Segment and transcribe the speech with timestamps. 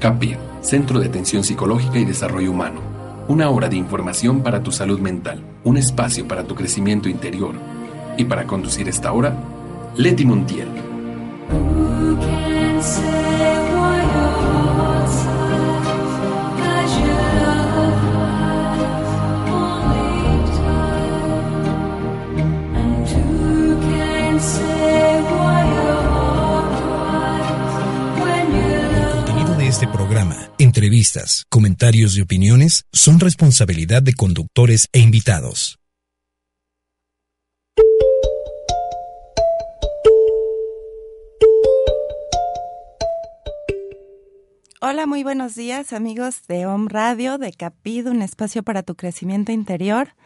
[0.00, 2.80] CAPIR, Centro de Atención Psicológica y Desarrollo Humano.
[3.28, 7.54] Una hora de información para tu salud mental, un espacio para tu crecimiento interior.
[8.16, 9.36] Y para conducir esta hora,
[9.96, 10.68] Leti Montiel.
[30.10, 35.78] Programa, entrevistas, comentarios y opiniones son responsabilidad de conductores e invitados.
[44.80, 49.52] Hola, muy buenos días amigos de Home Radio, de Capid, un espacio para tu crecimiento
[49.52, 50.16] interior.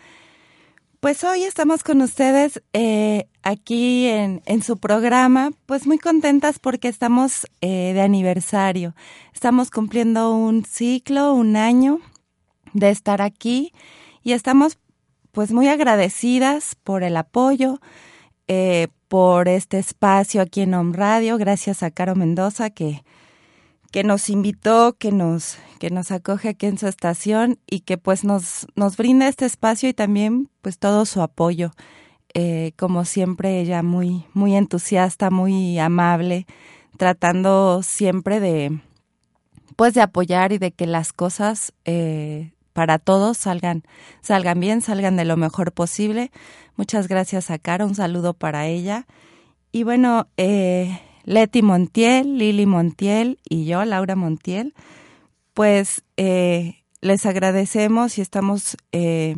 [1.04, 7.46] Pues hoy estamos con ustedes eh, aquí en, su programa, pues muy contentas porque estamos
[7.60, 8.94] eh, de aniversario.
[9.34, 12.00] Estamos cumpliendo un ciclo, un año
[12.72, 13.74] de estar aquí
[14.22, 14.78] y estamos
[15.30, 17.80] pues muy agradecidas por el apoyo,
[18.48, 21.36] eh, por este espacio aquí en Home Radio.
[21.36, 23.04] Gracias a Caro Mendoza que
[23.94, 28.24] que nos invitó, que nos, que nos acoge aquí en su estación y que pues
[28.24, 31.70] nos, nos brinda este espacio y también pues todo su apoyo.
[32.34, 36.48] Eh, como siempre ella muy, muy entusiasta, muy amable,
[36.96, 38.80] tratando siempre de
[39.76, 43.84] pues de apoyar y de que las cosas eh, para todos salgan,
[44.22, 46.32] salgan bien, salgan de lo mejor posible.
[46.74, 49.06] Muchas gracias a Cara, un saludo para ella.
[49.70, 54.74] Y bueno, eh, Leti Montiel, Lili Montiel y yo, Laura Montiel,
[55.54, 59.36] pues eh, les agradecemos y estamos eh,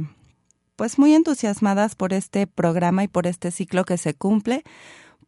[0.77, 4.63] pues muy entusiasmadas por este programa y por este ciclo que se cumple,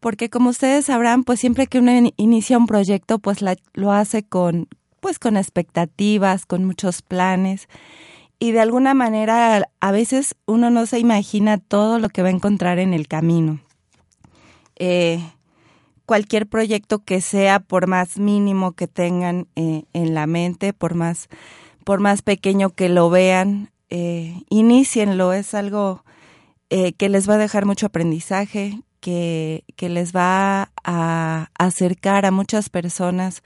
[0.01, 3.39] porque como ustedes sabrán, pues siempre que uno inicia un proyecto, pues
[3.75, 4.69] lo hace con
[5.01, 7.69] pues con expectativas, con muchos planes
[8.39, 12.33] y de alguna manera a veces uno no se imagina todo lo que va a
[12.33, 13.61] encontrar en el camino.
[14.77, 15.21] Eh,
[16.09, 21.29] cualquier proyecto que sea, por más mínimo que tengan eh, en la mente, por más,
[21.85, 25.35] por más pequeño que lo vean, eh, inicienlo.
[25.35, 26.03] Es algo
[26.71, 32.31] eh, que les va a dejar mucho aprendizaje, que, que les va a acercar a
[32.31, 33.43] muchas personas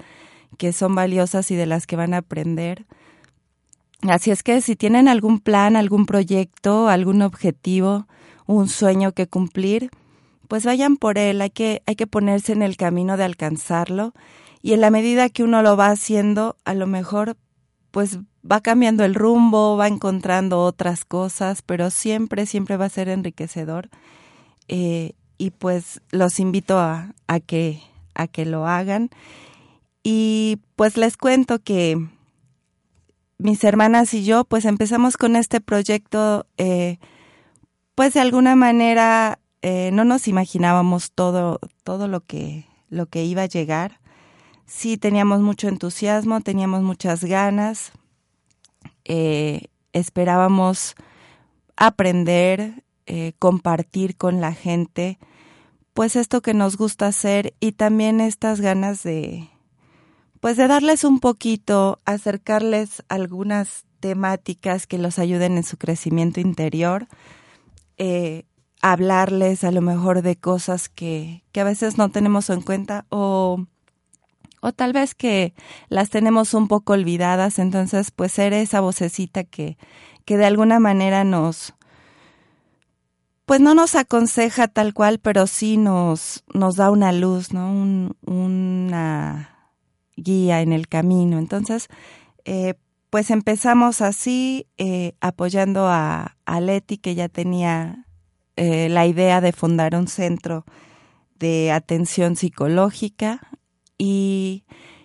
[0.56, 2.86] que son valiosas y de las que van a aprender.
[4.02, 8.06] Así es que si tienen algún plan, algún proyecto, algún objetivo,
[8.46, 9.90] un sueño que cumplir,
[10.52, 14.12] pues vayan por él, hay que, hay que ponerse en el camino de alcanzarlo
[14.60, 17.38] y en la medida que uno lo va haciendo, a lo mejor
[17.90, 23.08] pues va cambiando el rumbo, va encontrando otras cosas, pero siempre, siempre va a ser
[23.08, 23.88] enriquecedor.
[24.68, 27.80] Eh, y pues los invito a, a, que,
[28.14, 29.08] a que lo hagan.
[30.02, 31.96] Y pues les cuento que
[33.38, 36.98] mis hermanas y yo pues empezamos con este proyecto eh,
[37.94, 43.42] pues de alguna manera eh, no nos imaginábamos todo, todo lo que, lo que iba
[43.42, 44.00] a llegar.
[44.66, 47.92] Sí teníamos mucho entusiasmo, teníamos muchas ganas,
[49.04, 50.94] eh, esperábamos
[51.76, 55.18] aprender, eh, compartir con la gente,
[55.94, 59.48] pues esto que nos gusta hacer y también estas ganas de,
[60.40, 67.06] pues de darles un poquito, acercarles algunas temáticas que los ayuden en su crecimiento interior.
[67.98, 68.44] Eh,
[68.82, 73.64] hablarles a lo mejor de cosas que, que a veces no tenemos en cuenta o,
[74.60, 75.54] o tal vez que
[75.88, 79.78] las tenemos un poco olvidadas, entonces pues ser esa vocecita que,
[80.24, 81.74] que de alguna manera nos,
[83.46, 87.70] pues no nos aconseja tal cual, pero sí nos, nos da una luz, ¿no?
[87.70, 89.70] Un, una
[90.16, 91.38] guía en el camino.
[91.38, 91.88] Entonces,
[92.44, 92.74] eh,
[93.10, 98.06] pues empezamos así, eh, apoyando a, a Leti, que ya tenía
[98.56, 100.64] eh, la idea de fundar un centro
[101.38, 103.40] de atención psicológica
[103.98, 104.64] y,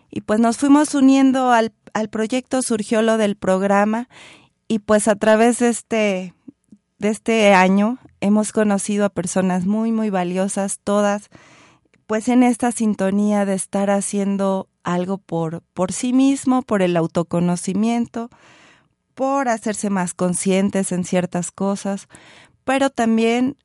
[0.10, 4.10] y pues nos fuimos uniendo al, al, proyecto, surgió lo del programa
[4.68, 6.34] y pues a través de este,
[7.00, 11.30] de este año hemos conocido a personas muy, muy valiosas, todas
[12.08, 18.30] pues en esta sintonía de estar haciendo algo por, por sí mismo, por el autoconocimiento,
[19.14, 22.08] por hacerse más conscientes en ciertas cosas,
[22.68, 23.56] pero también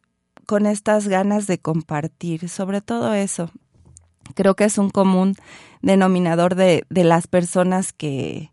[0.46, 3.50] con estas ganas de compartir, sobre todo eso.
[4.37, 5.34] Creo que es un común
[5.82, 8.52] denominador de, de las personas que,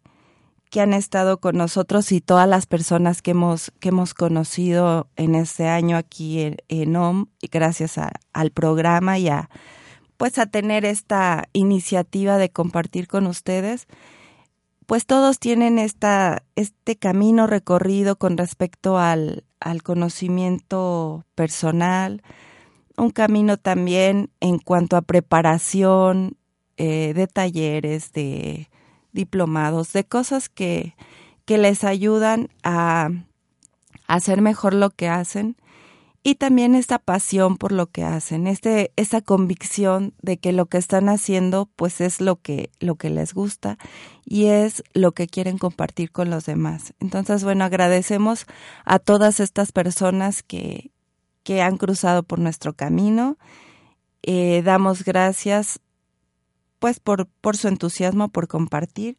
[0.72, 5.36] que han estado con nosotros y todas las personas que hemos, que hemos conocido en
[5.36, 8.00] este año aquí en, en OM, y gracias
[8.34, 9.52] al programa y a,
[10.18, 13.86] pues a tener esta iniciativa de compartir con ustedes,
[14.88, 22.22] pues todos tienen esta, este camino recorrido con respecto al, al conocimiento personal,
[22.98, 26.38] un camino también en cuanto a preparación
[26.78, 28.70] eh, de talleres, de
[29.12, 30.96] diplomados, de cosas que,
[31.46, 33.10] que les ayudan a,
[34.08, 35.56] a hacer mejor lo que hacen
[36.22, 40.78] y también esta pasión por lo que hacen, este, esa convicción de que lo que
[40.78, 43.78] están haciendo pues es lo que, lo que les gusta
[44.26, 46.94] y es lo que quieren compartir con los demás.
[47.00, 48.46] Entonces, bueno, agradecemos
[48.84, 50.92] a todas estas personas que,
[51.44, 53.38] que han cruzado por nuestro camino.
[54.22, 55.80] Eh, damos gracias
[56.80, 59.18] pues por, por su entusiasmo, por compartir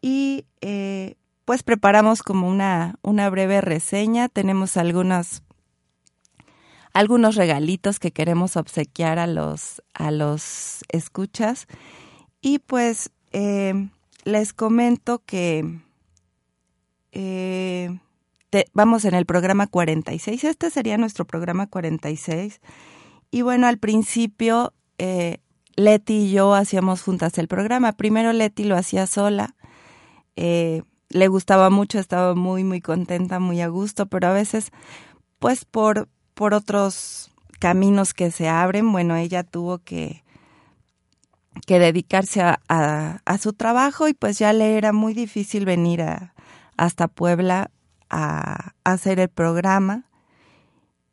[0.00, 1.14] y eh,
[1.44, 4.28] pues preparamos como una, una breve reseña.
[4.28, 5.42] Tenemos algunas
[6.96, 11.66] algunos regalitos que queremos obsequiar a los, a los escuchas.
[12.40, 13.90] Y pues eh,
[14.24, 15.78] les comento que
[17.12, 17.98] eh,
[18.72, 20.42] vamos en el programa 46.
[20.44, 22.62] Este sería nuestro programa 46.
[23.30, 25.42] Y bueno, al principio eh,
[25.76, 27.92] Leti y yo hacíamos juntas el programa.
[27.92, 29.54] Primero Leti lo hacía sola.
[30.34, 34.70] le gustaba mucho, estaba muy, muy contenta, muy a gusto, pero a veces,
[35.38, 40.22] pues por por otros caminos que se abren, bueno, ella tuvo que,
[41.66, 46.34] que dedicarse a, a, su trabajo y pues ya le era muy difícil venir a,
[46.76, 47.70] hasta Puebla
[48.10, 50.10] a, hacer el programa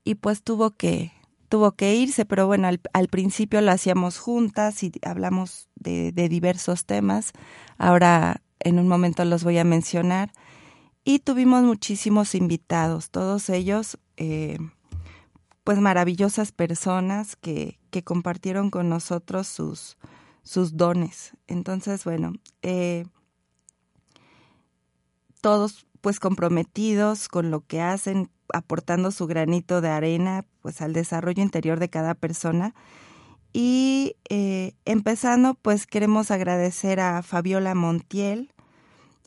[0.03, 1.13] y pues tuvo que
[1.47, 6.85] tuvo que irse, pero bueno, al, principio lo hacíamos juntas y hablamos de, de, diversos
[6.85, 7.31] temas.
[7.77, 10.33] Ahora en un momento los voy a mencionar.
[11.05, 14.57] Y tuvimos muchísimos invitados, todos ellos eh,
[15.63, 19.97] pues maravillosas personas que, que compartieron con nosotros sus,
[20.43, 21.31] sus dones.
[21.47, 23.05] Entonces, bueno, eh,
[25.41, 31.41] todos pues comprometidos con lo que hacen, aportando su granito de arena pues al desarrollo
[31.41, 32.75] interior de cada persona.
[33.53, 38.51] Y eh, empezando, pues queremos agradecer a Fabiola Montiel.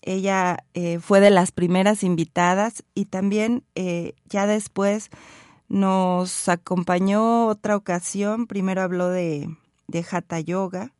[0.02, 3.64] Ella eh, fue de las primeras invitadas y también
[4.28, 5.10] ya después
[5.68, 9.48] nos acompañó otra ocasión, primero habló de,
[9.88, 10.92] de Hatha Yoga,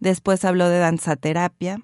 [0.00, 1.80] después habló de danzaterapia.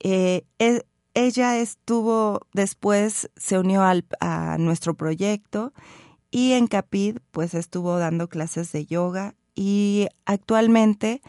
[0.00, 0.82] Eh, e,
[1.14, 5.72] ella estuvo, después se unió al, a nuestro proyecto
[6.30, 11.22] y en Capid pues estuvo dando clases de yoga y actualmente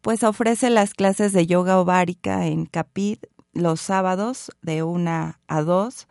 [0.00, 3.18] pues ofrece las clases de yoga ovárica en Capid
[3.52, 6.06] los sábados de una a dos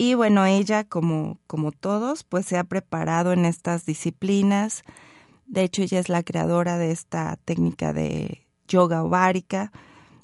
[0.00, 4.84] y bueno, ella, como, como todos, pues se ha preparado en estas disciplinas.
[5.46, 9.72] De hecho, ella es la creadora de esta técnica de yoga ovárica,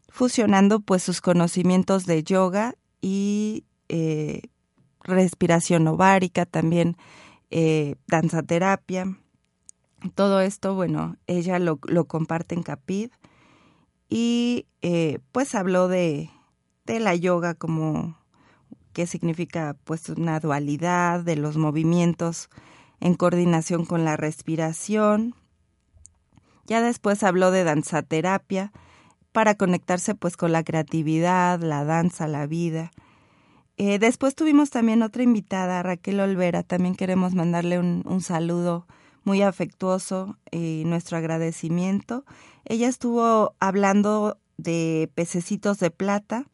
[0.09, 4.43] fusionando pues sus conocimientos de yoga y eh,
[5.03, 6.97] respiración ovárica, también
[7.51, 9.19] eh, danzaterapia.
[10.15, 13.11] Todo esto, bueno, ella lo, lo comparte en Capid
[14.09, 16.31] y eh, pues habló de,
[16.87, 18.23] de la yoga como
[18.95, 22.49] que significa pues una dualidad de los movimientos
[23.01, 25.35] en coordinación con la respiración.
[26.67, 28.73] Ya después habló de danzaterapia
[29.33, 32.93] para conectarse pues con la creatividad, la danza, la vida.
[33.77, 38.87] Eh, después tuvimos también otra invitada, Raquel Olvera, también queremos mandarle un, un saludo
[39.25, 42.25] muy afectuoso y nuestro agradecimiento.
[42.65, 46.47] Ella estuvo hablando de pececitos de plata,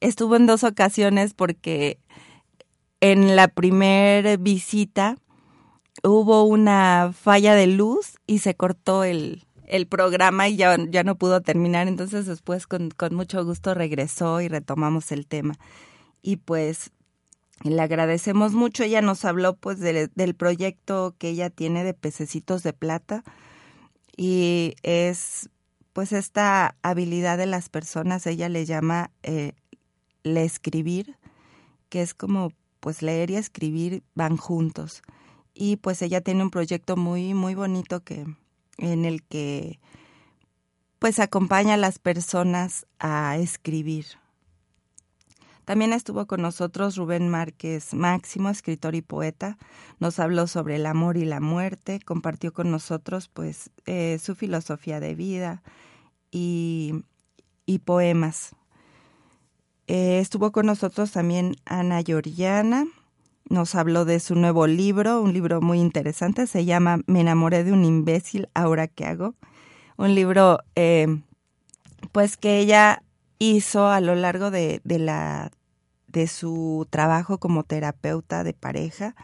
[0.00, 1.98] estuvo en dos ocasiones porque
[3.00, 5.16] en la primera visita
[6.02, 11.16] hubo una falla de luz y se cortó el, el programa y ya, ya no
[11.16, 11.88] pudo terminar.
[11.88, 15.54] Entonces después con, con mucho gusto regresó y retomamos el tema.
[16.22, 16.90] Y pues
[17.62, 18.84] le agradecemos mucho.
[18.84, 23.24] Ella nos habló pues del proyecto que ella tiene de pececitos de plata
[24.16, 25.50] y es
[25.92, 29.52] pues esta habilidad de las personas, ella le llama eh,
[30.36, 31.16] escribir,
[31.88, 35.02] que es como pues leer y escribir van juntos.
[35.54, 38.26] y pues ella tiene un proyecto muy muy bonito que
[38.78, 39.78] en el que
[40.98, 44.06] pues acompaña a las personas a escribir.
[45.64, 49.58] También estuvo con nosotros Rubén Márquez Máximo, escritor y poeta.
[49.98, 55.00] Nos habló sobre el amor y la muerte, compartió con nosotros pues eh, su filosofía
[55.00, 55.62] de vida
[56.30, 57.02] y,
[57.66, 58.54] y poemas.
[59.88, 62.86] Eh, estuvo con nosotros también Ana Georgiana,
[63.48, 67.72] nos habló de su nuevo libro, un libro muy interesante, se llama Me enamoré de
[67.72, 69.34] un imbécil, ahora qué hago.
[69.96, 71.06] Un libro eh,
[72.10, 73.02] pues que ella
[73.38, 75.52] hizo a lo largo de, de, la,
[76.08, 79.14] de su trabajo como terapeuta de pareja.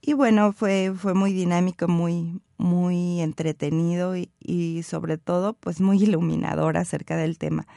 [0.00, 6.02] Y bueno, fue, fue muy dinámico, muy, muy entretenido y, y sobre todo pues muy
[6.02, 7.68] iluminador acerca del tema.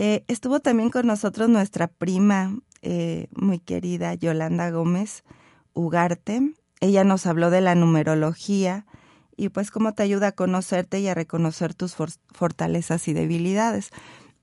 [0.00, 5.24] Eh, estuvo también con nosotros nuestra prima eh, muy querida Yolanda Gómez
[5.74, 6.54] Ugarte.
[6.78, 8.86] Ella nos habló de la numerología
[9.36, 11.96] y pues cómo te ayuda a conocerte y a reconocer tus
[12.32, 13.90] fortalezas y debilidades.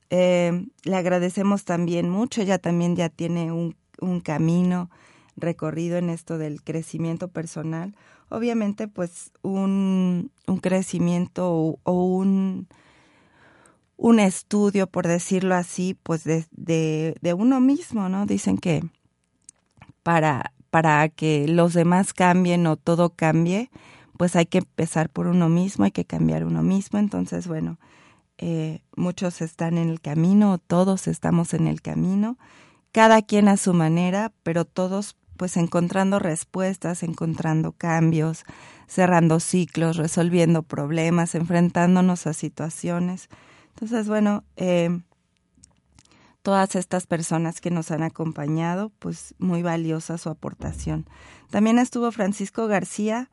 [0.09, 4.89] Eh, le agradecemos también mucho, ella también ya tiene un, un camino
[5.37, 7.95] recorrido en esto del crecimiento personal.
[8.27, 12.67] Obviamente pues un, un crecimiento o, o un
[13.97, 18.25] un estudio, por decirlo así, pues de, de, uno mismo, ¿no?
[18.25, 18.83] Dicen que
[20.03, 23.69] para, para que los demás cambien o todo cambie,
[24.17, 26.99] pues hay que empezar por uno mismo, hay que cambiar uno mismo.
[26.99, 27.77] Entonces, bueno,
[28.37, 32.37] eh, muchos están en el camino, todos estamos en el camino,
[32.91, 38.43] cada quien a su manera, pero todos pues encontrando respuestas, encontrando cambios,
[38.87, 43.29] cerrando ciclos, resolviendo problemas, enfrentándonos a situaciones.
[43.75, 45.01] Entonces, bueno, eh,
[46.41, 51.05] todas estas personas que nos han acompañado, pues muy valiosa su aportación.
[51.49, 53.29] También estuvo Francisco García,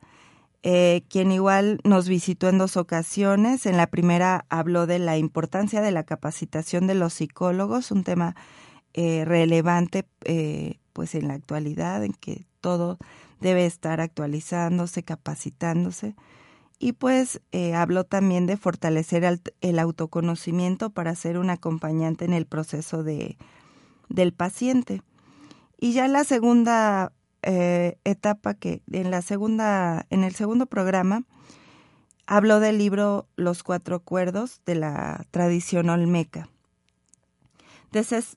[0.61, 3.65] eh, quien igual nos visitó en dos ocasiones.
[3.65, 8.35] En la primera habló de la importancia de la capacitación de los psicólogos, un tema
[8.93, 10.05] eh, relevante
[10.91, 12.97] pues en la actualidad, en que todo
[13.39, 16.15] debe estar actualizándose, capacitándose
[16.83, 19.23] y pues eh, habló también de fortalecer
[19.61, 23.37] el, autoconocimiento para ser un acompañante en el proceso de,
[24.09, 25.01] del paciente.
[25.79, 31.23] Y ya la segunda eh, etapa que en la segunda en el segundo programa
[32.25, 36.49] habló del libro Los cuatro cuerdos de la tradición olmeca.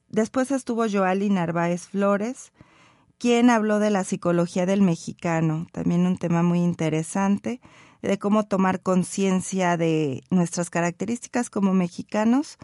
[0.08, 2.52] después estuvo Joali Narváez Flores,
[3.18, 7.60] quien habló de la psicología del mexicano, también un tema muy interesante
[8.02, 12.58] de cómo tomar conciencia de nuestras características como mexicanos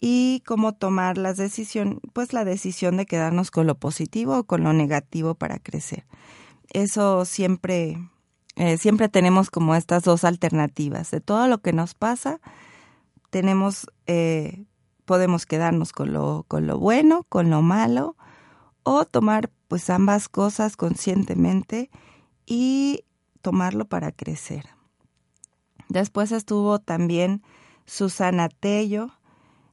[0.00, 4.62] y cómo tomar las decisión, pues la decisión de quedarnos con lo positivo o con
[4.62, 6.06] lo negativo para crecer.
[6.70, 7.98] Eso siempre,
[8.56, 11.10] eh, siempre tenemos como estas dos alternativas.
[11.10, 12.40] De todo lo que nos pasa,
[13.30, 14.64] tenemos, eh,
[15.04, 18.16] podemos quedarnos con lo, con lo bueno, con lo malo,
[18.82, 21.90] o tomar pues ambas cosas conscientemente
[22.46, 23.04] y
[23.44, 24.64] tomarlo para crecer.
[25.90, 27.42] Después estuvo también
[27.84, 29.10] Susana Tello.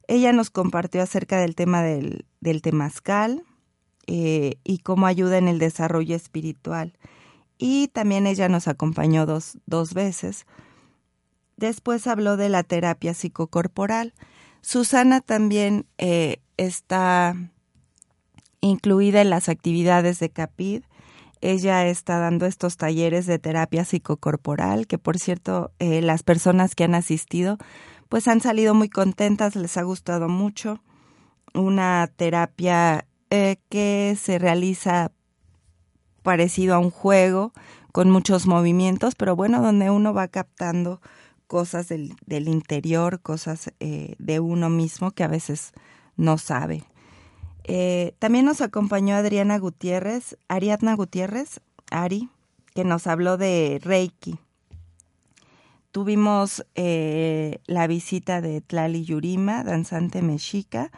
[0.08, 3.44] Ella nos compartió acerca del tema del, del temazcal
[4.06, 6.98] eh, y cómo ayuda en el desarrollo espiritual.
[7.56, 10.44] Y también ella nos acompañó dos, dos veces.
[11.56, 14.12] Después habló de la terapia psicocorporal.
[14.60, 17.34] Susana también eh, está
[18.60, 20.82] incluida en las actividades de CAPID
[21.42, 26.84] ella está dando estos talleres de terapia psicocorporal, que por cierto, eh, las personas que
[26.84, 27.58] han asistido,
[28.08, 30.82] pues han salido muy contentas, les ha gustado mucho.
[31.52, 35.12] Una terapia eh, que se realiza
[36.22, 37.52] parecido a un juego,
[37.90, 41.00] con muchos movimientos, pero bueno, donde uno va captando
[41.46, 45.72] cosas del, del interior, cosas eh, de uno mismo que a veces
[46.16, 46.84] no sabe.
[47.64, 52.28] Eh, también nos acompañó Adriana Gutiérrez, Ariadna Gutiérrez, Ari,
[52.74, 54.38] que nos habló de Reiki.
[55.92, 60.90] Tuvimos eh, la visita de Tlali Yurima, danzante mexica,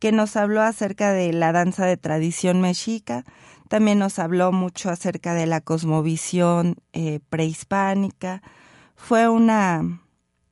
[0.00, 3.24] que nos habló acerca de la danza de tradición mexica.
[3.68, 8.42] También nos habló mucho acerca de la cosmovisión eh, prehispánica.
[8.96, 10.00] Fue una,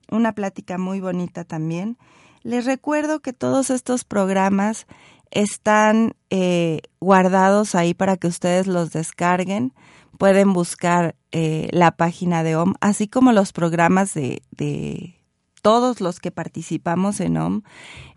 [0.08, 1.98] una plática muy bonita también.
[2.42, 4.86] Les recuerdo que todos estos programas
[5.30, 9.72] están eh, guardados ahí para que ustedes los descarguen.
[10.18, 15.20] Pueden buscar eh, la página de OM, así como los programas de, de
[15.62, 17.62] todos los que participamos en OM.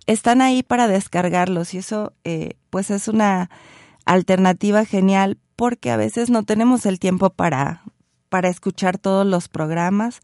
[0.05, 3.49] Están ahí para descargarlos y eso eh, pues es una
[4.05, 7.83] alternativa genial porque a veces no tenemos el tiempo para,
[8.29, 10.21] para escuchar todos los programas,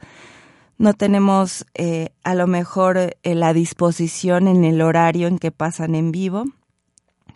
[0.77, 5.95] no tenemos eh, a lo mejor eh, la disposición en el horario en que pasan
[5.95, 6.45] en vivo,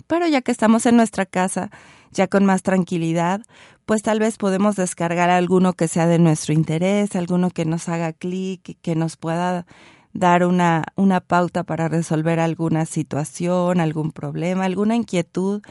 [0.08, 1.70] pero ya que estamos en nuestra casa,
[2.12, 3.42] ya con más tranquilidad,
[3.86, 8.14] pues tal vez podemos descargar alguno que sea de nuestro interés, alguno que nos haga
[8.14, 9.66] clic, que nos pueda
[10.14, 15.62] dar una, una pauta para resolver alguna situación, algún problema, alguna inquietud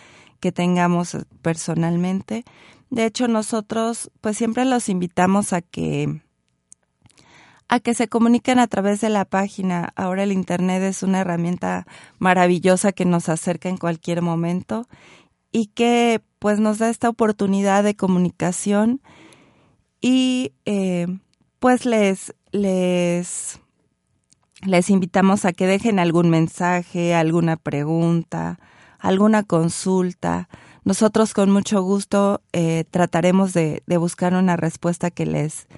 [0.41, 2.45] que tengamos personalmente.
[2.91, 6.21] De hecho, nosotros pues siempre los invitamos a que
[7.73, 9.95] a que se comuniquen a través de la página.
[9.97, 11.87] Ahora el Internet es una herramienta
[12.19, 14.87] maravillosa que nos acerca en cualquier momento
[15.53, 19.01] y que pues nos da esta oportunidad de comunicación
[20.03, 21.07] y eh,
[21.61, 23.59] pues les, les,
[24.67, 28.59] les invitamos a que dejen algún mensaje, alguna pregunta,
[28.99, 30.51] alguna consulta.
[30.85, 35.69] Nosotros con mucho gusto eh, trataremos de, de buscar una respuesta que les,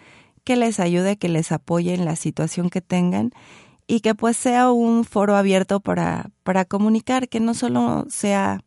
[0.45, 3.31] que les ayude, que les apoye en la situación que tengan
[3.87, 8.63] y que pues sea un foro abierto para, para comunicar, que no solo sea,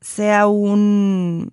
[0.00, 1.52] sea un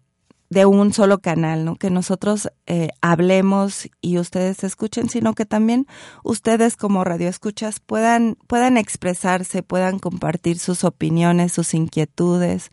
[0.53, 1.75] de un solo canal, ¿no?
[1.75, 5.87] Que nosotros eh, hablemos y ustedes escuchen, sino que también
[6.23, 12.69] ustedes como radioescuchas puedan, puedan expresarse, puedan compartir sus opiniones, sus inquietudes,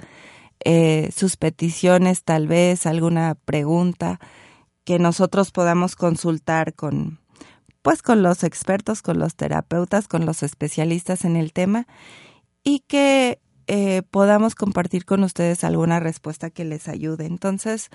[0.63, 4.21] eh, sus peticiones, tal vez alguna pregunta
[4.91, 7.21] que nosotros podamos consultar con,
[7.81, 11.87] pues con los expertos, con los terapeutas, con los especialistas en el tema
[12.65, 17.27] y que eh, podamos compartir con ustedes alguna respuesta que les ayude.
[17.27, 17.89] Entonces,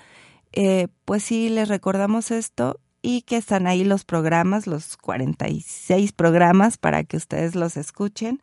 [0.52, 6.78] eh, pues sí, les recordamos esto y que están ahí los programas, los 46 programas
[6.78, 8.40] para que ustedes los escuchen.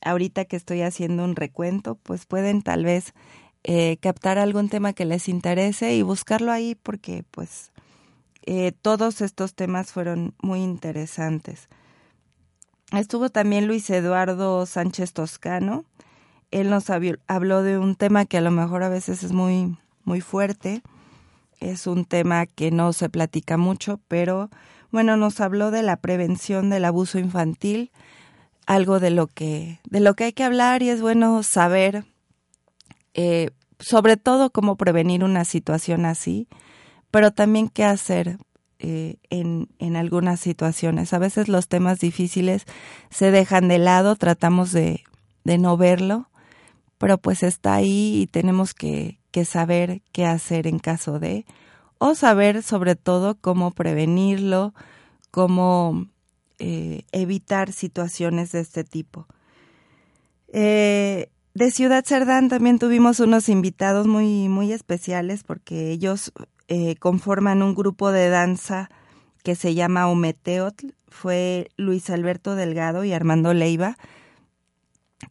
[0.00, 3.12] Ahorita que estoy haciendo un recuento, pues pueden tal vez
[3.62, 7.73] eh, captar algún tema que les interese y buscarlo ahí porque pues
[8.46, 11.68] eh, todos estos temas fueron muy interesantes.
[12.92, 15.84] Estuvo también Luis Eduardo Sánchez Toscano.
[16.50, 20.20] Él nos habló de un tema que a lo mejor a veces es muy, muy
[20.20, 20.82] fuerte.
[21.58, 24.50] Es un tema que no se platica mucho, pero
[24.90, 27.90] bueno, nos habló de la prevención del abuso infantil,
[28.66, 32.04] algo de lo que, de lo que hay que hablar y es bueno saber
[33.14, 36.48] eh, sobre todo cómo prevenir una situación así,
[37.14, 38.38] pero también qué hacer
[38.80, 41.12] eh, en, en algunas situaciones.
[41.12, 42.64] A veces los temas difíciles
[43.08, 45.04] se dejan de lado, tratamos de,
[45.44, 46.28] de no verlo,
[46.98, 51.46] pero pues está ahí y tenemos que, que saber qué hacer en caso de,
[51.98, 54.74] o saber sobre todo cómo prevenirlo,
[55.30, 56.08] cómo
[56.58, 59.28] eh, evitar situaciones de este tipo.
[60.48, 66.32] Eh, de Ciudad Cerdán también tuvimos unos invitados muy, muy especiales porque ellos
[66.68, 68.90] eh, conforman un grupo de danza
[69.42, 70.88] que se llama Ometeotl.
[71.08, 73.96] Fue Luis Alberto Delgado y Armando Leiva,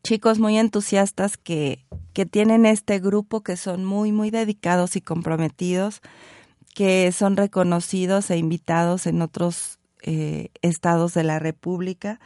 [0.04, 6.02] chicos muy entusiastas que, que tienen este grupo, que son muy, muy dedicados y comprometidos,
[6.74, 12.20] que son reconocidos e invitados en otros eh, estados de la República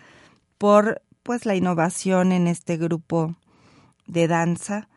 [0.58, 3.36] por pues la innovación en este grupo
[4.08, 4.88] de danza,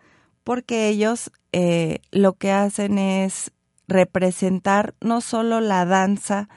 [0.45, 3.51] porque ellos eh, lo que hacen es
[3.91, 6.49] representar no solo la danza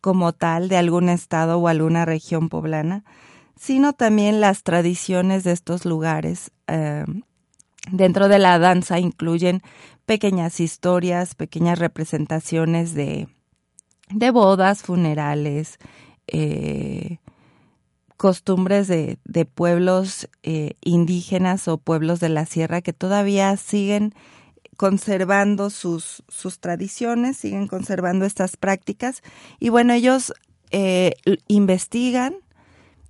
[0.00, 3.04] como tal de algún estado o alguna región poblana,
[3.56, 6.50] sino también las tradiciones de estos lugares.
[6.66, 7.04] Eh,
[7.90, 9.62] dentro de la danza incluyen
[10.06, 13.28] pequeñas historias, pequeñas representaciones de,
[14.32, 15.78] bodas, funerales,
[16.26, 17.18] eh,
[18.16, 24.14] costumbres de, de pueblos eh, indígenas o pueblos de la sierra que todavía siguen
[24.80, 29.22] conservando sus, sus tradiciones, siguen conservando estas prácticas
[29.58, 30.32] y bueno, ellos
[30.70, 31.16] eh,
[31.48, 32.36] investigan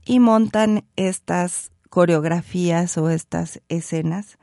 [0.04, 4.36] y montan estas coreografías o estas escenas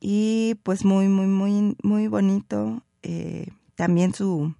[0.00, 4.54] y pues muy, muy, muy, muy bonito eh, también su,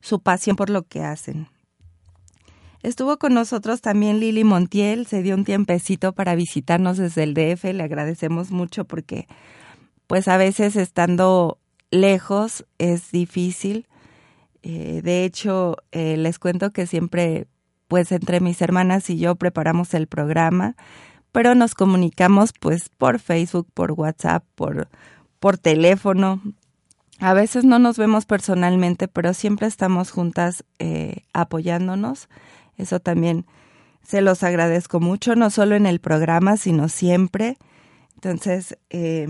[0.00, 1.48] su pasión por lo que hacen.
[2.84, 7.64] Estuvo con nosotros también Lili Montiel, se dio un tiempecito para visitarnos desde el DF,
[7.72, 9.26] le agradecemos mucho porque
[10.06, 11.58] pues a veces estando
[11.90, 13.86] lejos es difícil.
[14.62, 17.46] Eh, de hecho, eh, les cuento que siempre
[17.88, 20.74] pues entre mis hermanas y yo preparamos el programa,
[21.32, 24.88] pero nos comunicamos pues por Facebook, por WhatsApp, por,
[25.38, 26.40] por teléfono.
[27.20, 32.28] A veces no nos vemos personalmente, pero siempre estamos juntas eh, apoyándonos
[32.76, 33.46] eso también
[34.02, 37.56] se los agradezco mucho, no solo en el programa, sino siempre.
[38.14, 39.28] Entonces, eh,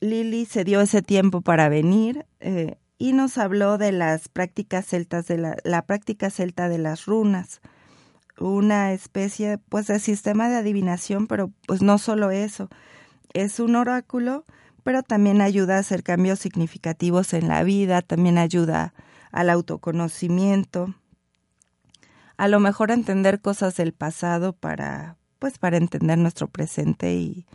[0.00, 5.26] Lili se dio ese tiempo para venir eh, y nos habló de las prácticas celtas,
[5.26, 7.60] de la, práctica celta de las runas,
[8.38, 12.68] una especie pues de sistema de adivinación, pero pues no solo eso,
[13.32, 14.44] es un oráculo,
[14.82, 18.92] pero también ayuda a hacer cambios significativos en la vida, también ayuda
[19.30, 20.94] al autoconocimiento,
[22.36, 27.46] a lo mejor entender cosas del pasado para pues para entender nuestro presente y,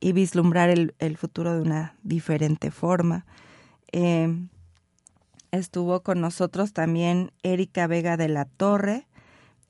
[0.00, 3.26] y vislumbrar el, el, futuro de una diferente forma.
[3.92, 4.48] Eh,
[5.50, 9.06] estuvo con nosotros también Erika Vega de la Torre,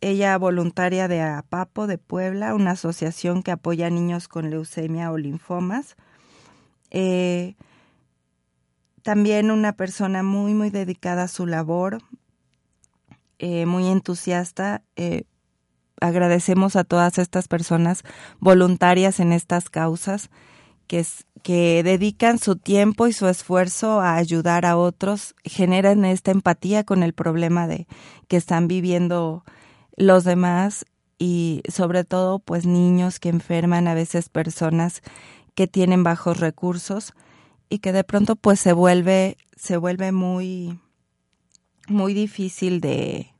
[0.00, 5.18] ella voluntaria de APAPO de Puebla, una asociación que apoya a niños con leucemia o
[5.18, 5.96] linfomas.
[6.90, 7.56] Eh,
[9.02, 11.98] también una persona muy, muy dedicada a su labor,
[13.38, 14.82] eh, muy entusiasta.
[16.00, 18.02] Agradecemos a todas estas personas
[18.40, 20.30] voluntarias en estas causas
[20.86, 21.04] que,
[21.42, 27.02] que dedican su tiempo y su esfuerzo a ayudar a otros, generan esta empatía con
[27.02, 27.86] el problema de
[28.26, 29.44] que están viviendo
[29.96, 30.86] los demás
[31.18, 35.02] y sobre todo pues niños que enferman, a veces personas
[35.54, 37.12] que tienen bajos recursos
[37.68, 40.78] y que de pronto pues se vuelve se vuelve muy
[41.88, 43.32] muy difícil de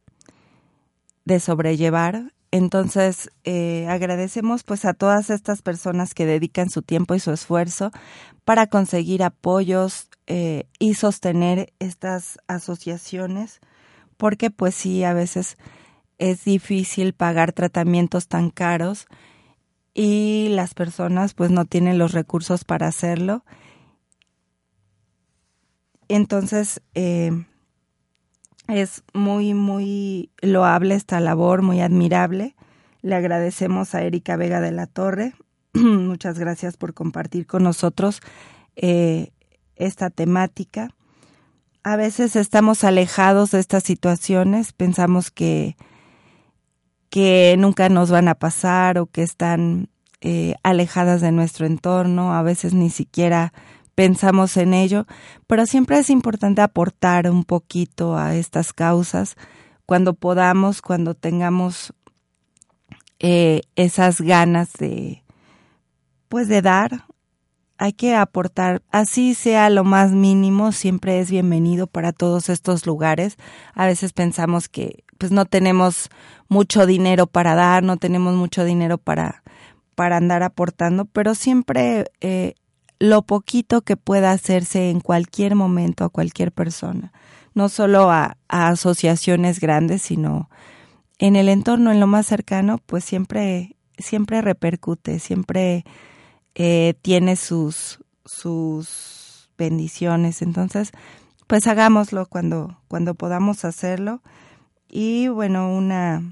[1.25, 7.21] de sobrellevar entonces, eh, agradecemos pues a todas estas personas que dedican su tiempo y
[7.21, 7.91] su esfuerzo
[8.45, 13.61] para conseguir apoyos eh, y sostener estas asociaciones,
[14.17, 15.57] porque pues sí, a veces
[16.19, 19.07] es difícil pagar tratamientos tan caros
[19.93, 23.45] y las personas pues no tienen los recursos para hacerlo.
[26.09, 27.31] Entonces, eh,
[28.69, 32.55] es muy, muy loable esta labor, muy admirable.
[33.01, 35.35] Le agradecemos a Erika Vega de la Torre.
[35.73, 38.21] Muchas gracias por compartir con nosotros
[38.77, 39.33] eh,
[39.77, 40.91] esta temática.
[41.83, 45.77] A veces estamos alejados de estas situaciones, pensamos que,
[47.09, 49.89] que nunca nos van a pasar o que están
[50.21, 53.55] eh, alejadas de nuestro entorno, a veces ni siquiera
[53.99, 55.07] pensamos en ello,
[55.49, 59.35] pero siempre es importante aportar un poquito a estas causas
[59.87, 61.93] cuando podamos, cuando tengamos
[63.19, 65.25] eh, esas ganas de,
[66.29, 67.07] pues de dar,
[67.77, 73.37] hay que aportar, así sea lo más mínimo, siempre es bienvenido para todos estos lugares.
[73.75, 76.09] A veces pensamos que pues no tenemos
[76.49, 79.43] mucho dinero para dar, no tenemos mucho dinero para,
[79.97, 82.55] para andar aportando, pero siempre eh,
[82.99, 87.13] lo poquito que pueda hacerse en cualquier momento a cualquier persona,
[87.55, 90.49] no solo a, asociaciones grandes, sino
[91.19, 95.85] en el entorno, en lo más cercano, pues siempre, siempre repercute, siempre
[96.55, 100.43] eh, tiene sus, sus bendiciones.
[100.43, 100.93] Entonces,
[101.47, 104.23] pues hagámoslo cuando, cuando podamos hacerlo.
[104.89, 106.23] Y bueno, una,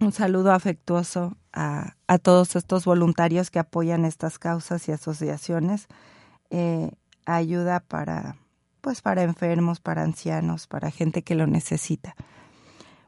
[0.00, 5.88] un saludo afectuoso a, a, todos estos voluntarios que apoyan estas causas y asociaciones.
[6.50, 6.90] Eh,
[7.26, 8.36] ayuda para,
[8.80, 12.14] pues para enfermos, para ancianos, para gente que lo necesita.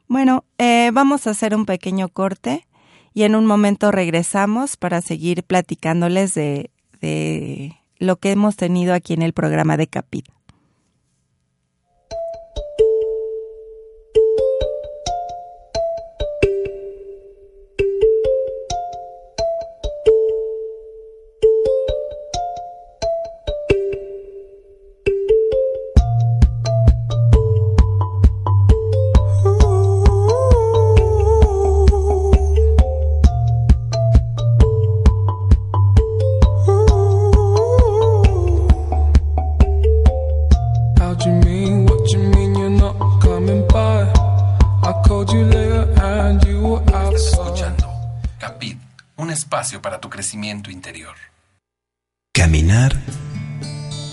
[0.07, 2.67] Bueno, eh, vamos a hacer un pequeño corte
[3.13, 9.13] y en un momento regresamos para seguir platicándoles de, de lo que hemos tenido aquí
[9.13, 10.27] en el programa de Capit.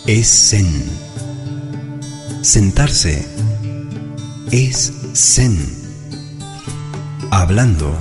[0.09, 0.66] Es zen.
[2.40, 3.27] Sentarse
[4.51, 5.55] es zen.
[7.31, 7.94] Hablando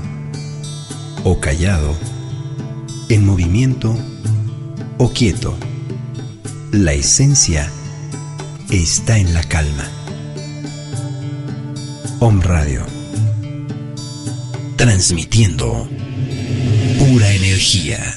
[1.26, 1.98] o callado,
[3.10, 3.94] en movimiento
[4.98, 5.58] o quieto,
[6.72, 7.70] la esencia
[8.70, 9.90] está en la calma.
[12.22, 12.86] Om Radio.
[14.78, 15.90] Transmitiendo
[17.00, 18.17] pura energía.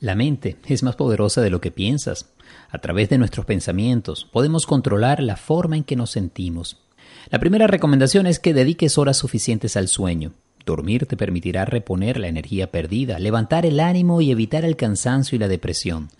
[0.00, 2.30] La mente es más poderosa de lo que piensas.
[2.70, 6.82] A través de nuestros pensamientos podemos controlar la forma en que nos sentimos.
[7.30, 10.32] La primera recomendación es que dediques horas suficientes al sueño.
[10.66, 15.38] Dormir te permitirá reponer la energía perdida, levantar el ánimo y evitar el cansancio y
[15.38, 16.10] la depresión.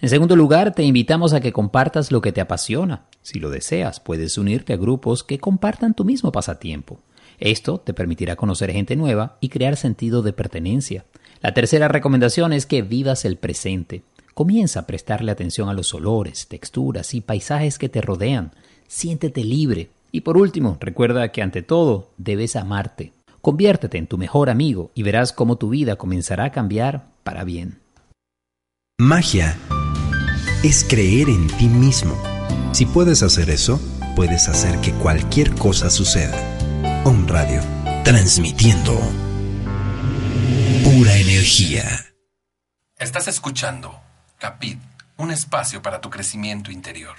[0.00, 3.06] En segundo lugar, te invitamos a que compartas lo que te apasiona.
[3.22, 7.00] Si lo deseas, puedes unirte a grupos que compartan tu mismo pasatiempo.
[7.38, 11.04] Esto te permitirá conocer gente nueva y crear sentido de pertenencia.
[11.40, 14.02] La tercera recomendación es que vivas el presente.
[14.34, 18.52] Comienza a prestarle atención a los olores, texturas y paisajes que te rodean.
[18.86, 19.90] Siéntete libre.
[20.12, 23.12] Y por último, recuerda que ante todo debes amarte.
[23.40, 27.78] Conviértete en tu mejor amigo y verás cómo tu vida comenzará a cambiar para bien.
[28.98, 29.58] Magia
[30.62, 32.16] es creer en ti mismo.
[32.72, 33.80] Si puedes hacer eso,
[34.16, 36.36] puedes hacer que cualquier cosa suceda.
[37.04, 37.60] Om Radio,
[38.04, 38.98] transmitiendo
[40.96, 42.06] pura energía.
[42.98, 44.00] Estás escuchando
[44.38, 44.80] Capit,
[45.18, 47.16] un espacio para tu crecimiento interior.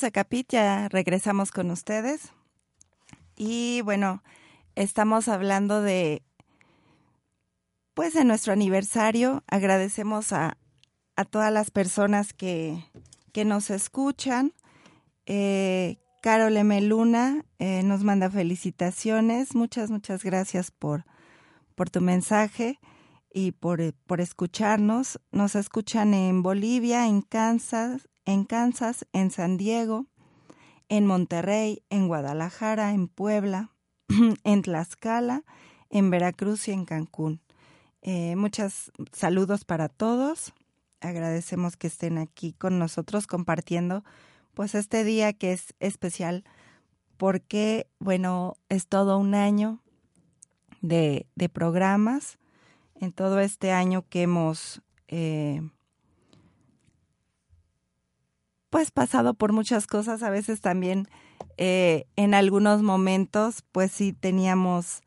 [0.00, 2.32] De Capit, ya regresamos con ustedes.
[3.34, 4.22] Y bueno,
[4.74, 6.22] estamos hablando de,
[7.94, 9.42] pues de nuestro aniversario.
[9.46, 10.58] Agradecemos a,
[11.16, 12.84] a todas las personas que,
[13.32, 14.52] que nos escuchan.
[15.24, 19.54] Eh, Carol eh, nos manda felicitaciones.
[19.54, 21.06] Muchas, muchas gracias por,
[21.74, 22.78] por tu mensaje
[23.32, 25.20] y por, por escucharnos.
[25.32, 30.06] Nos escuchan en Bolivia, en Kansas, en Kansas, en San Diego,
[30.88, 33.70] en Monterrey, en Guadalajara, en Puebla,
[34.44, 35.44] en Tlaxcala,
[35.88, 37.40] en Veracruz y en Cancún.
[38.02, 40.52] Eh, muchos saludos para todos.
[41.00, 44.04] Agradecemos que estén aquí con nosotros compartiendo
[44.54, 46.44] pues este día que es especial
[47.16, 49.82] porque, bueno, es todo un año
[50.80, 52.38] de, de programas.
[52.94, 55.60] En todo este año que hemos eh,
[58.76, 61.08] pues pasado por muchas cosas, a veces también
[61.56, 65.00] eh, en algunos momentos pues sí teníamos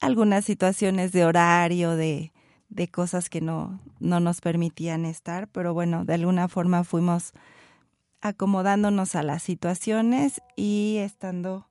[0.00, 2.30] algunas situaciones de horario, de,
[2.68, 7.32] de cosas que no, no nos permitían estar, pero bueno, de alguna forma fuimos
[8.20, 11.70] acomodándonos a las situaciones y estando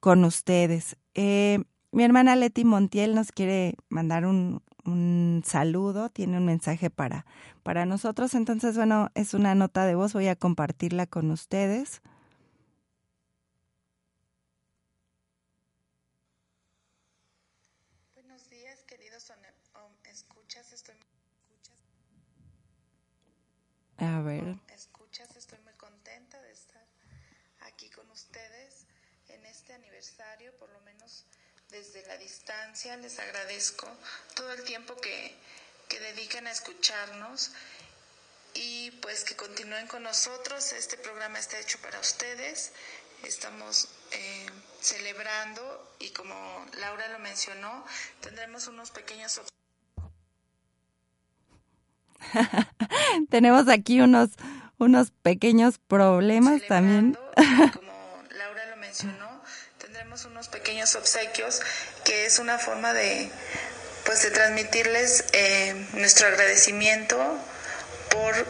[0.00, 0.96] con ustedes.
[1.12, 7.26] Eh, mi hermana Leti Montiel nos quiere mandar un, un saludo, tiene un mensaje para,
[7.62, 8.34] para nosotros.
[8.34, 12.02] Entonces, bueno, es una nota de voz, voy a compartirla con ustedes.
[18.14, 19.30] Buenos días, queridos
[20.10, 20.94] escuchas, estoy
[23.98, 24.56] A ver.
[24.74, 26.84] Escuchas, estoy muy contenta de estar
[27.62, 28.86] aquí con ustedes
[29.28, 31.26] en este aniversario, por lo menos
[31.76, 32.96] desde la distancia.
[32.96, 33.86] Les agradezco
[34.34, 35.34] todo el tiempo que,
[35.88, 37.50] que dedican a escucharnos
[38.54, 40.72] y pues que continúen con nosotros.
[40.72, 42.72] Este programa está hecho para ustedes.
[43.24, 44.46] Estamos eh,
[44.80, 46.34] celebrando y como
[46.78, 47.84] Laura lo mencionó,
[48.20, 49.40] tendremos unos pequeños
[53.30, 54.30] Tenemos aquí unos,
[54.78, 57.18] unos pequeños problemas también.
[57.74, 59.42] Como Laura lo mencionó,
[60.24, 61.60] unos pequeños obsequios
[62.04, 63.30] que es una forma de,
[64.06, 67.18] pues, de transmitirles eh, nuestro agradecimiento
[68.08, 68.46] por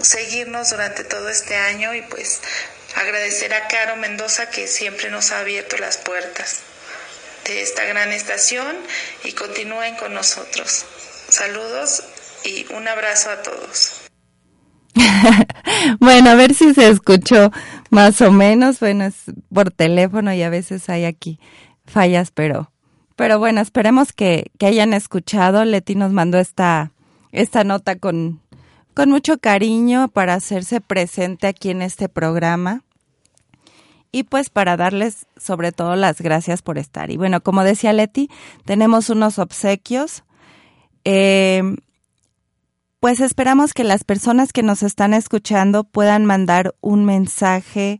[0.00, 2.40] seguirnos durante todo este año y pues
[2.94, 6.60] agradecer a Caro Mendoza que siempre nos ha abierto las puertas
[7.44, 8.76] de esta gran estación
[9.24, 10.84] y continúen con nosotros.
[11.28, 12.04] Saludos
[12.44, 13.92] y un abrazo a todos.
[15.98, 17.50] bueno, a ver si se escuchó
[17.90, 18.80] más o menos.
[18.80, 21.38] Bueno, es por teléfono y a veces hay aquí
[21.84, 22.72] fallas, pero,
[23.16, 25.64] pero bueno, esperemos que, que hayan escuchado.
[25.64, 26.92] Leti nos mandó esta,
[27.32, 28.40] esta nota con,
[28.94, 32.82] con mucho cariño para hacerse presente aquí en este programa
[34.12, 37.10] y pues para darles sobre todo las gracias por estar.
[37.10, 38.28] Y bueno, como decía Leti,
[38.64, 40.24] tenemos unos obsequios.
[41.04, 41.76] Eh,
[43.00, 47.98] pues esperamos que las personas que nos están escuchando puedan mandar un mensaje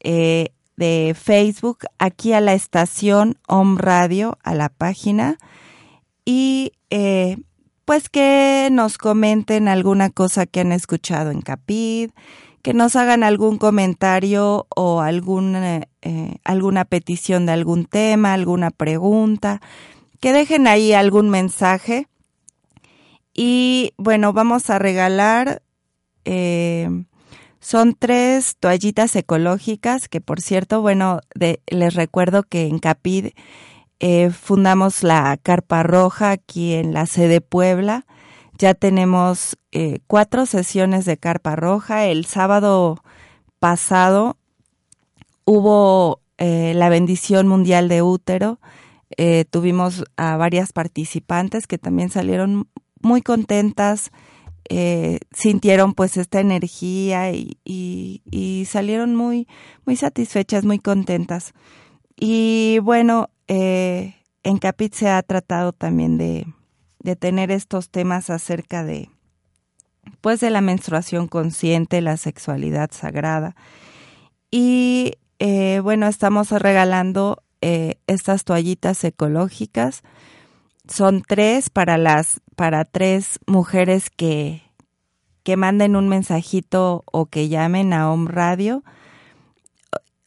[0.00, 5.38] eh, de Facebook aquí a la estación Home Radio, a la página,
[6.24, 7.36] y eh,
[7.84, 12.10] pues que nos comenten alguna cosa que han escuchado en Capid,
[12.62, 19.60] que nos hagan algún comentario o alguna, eh, alguna petición de algún tema, alguna pregunta,
[20.20, 22.08] que dejen ahí algún mensaje.
[23.34, 25.62] Y bueno, vamos a regalar,
[26.24, 26.88] eh,
[27.60, 33.28] son tres toallitas ecológicas, que por cierto, bueno, les recuerdo que en Capid
[34.00, 38.04] eh, fundamos la Carpa Roja aquí en la sede Puebla
[38.62, 42.06] ya tenemos eh, cuatro sesiones de carpa roja.
[42.06, 43.02] El sábado
[43.58, 44.36] pasado
[45.44, 48.60] hubo eh, la bendición mundial de útero.
[49.16, 52.68] Eh, tuvimos a varias participantes que también salieron
[53.02, 54.10] muy contentas,
[55.32, 59.46] sintieron pues esta energía y, y, salieron muy,
[59.84, 61.52] muy satisfechas, muy contentas.
[62.16, 66.46] Y bueno, en Capit se ha tratado también de,
[67.00, 69.10] de tener estos temas acerca de
[70.20, 73.54] pues de la menstruación consciente, la sexualidad sagrada.
[74.50, 80.02] Y eh, bueno, estamos regalando eh, estas toallitas ecológicas.
[80.92, 84.62] Son tres para las, para tres mujeres que,
[85.42, 88.84] que manden un mensajito o que llamen a Home Radio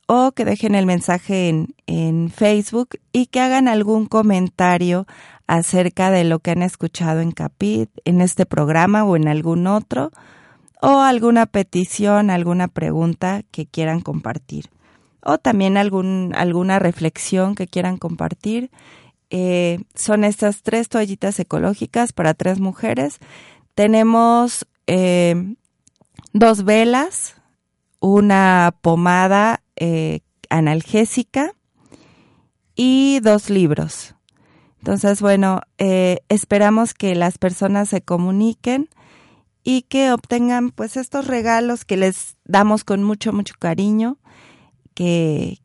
[0.08, 5.06] o que dejen el mensaje en, en Facebook y que hagan algún comentario
[5.46, 10.12] acerca de lo que han escuchado en Capit, en este programa o en algún otro,
[10.82, 14.72] o alguna petición, alguna pregunta que quieran compartir,
[15.22, 18.72] o también algún, alguna reflexión que quieran compartir.
[19.38, 23.20] Eh, son estas tres toallitas ecológicas para tres mujeres.
[23.74, 25.56] Tenemos eh,
[26.32, 27.36] dos velas,
[28.00, 31.52] una pomada eh, analgésica
[32.78, 34.16] y dos libros.
[34.78, 38.88] Entonces, bueno, esperamos que las personas se comuniquen
[39.66, 44.18] y que obtengan pues estos regalos que les damos con mucho, mucho cariño,
[44.94, 45.60] que,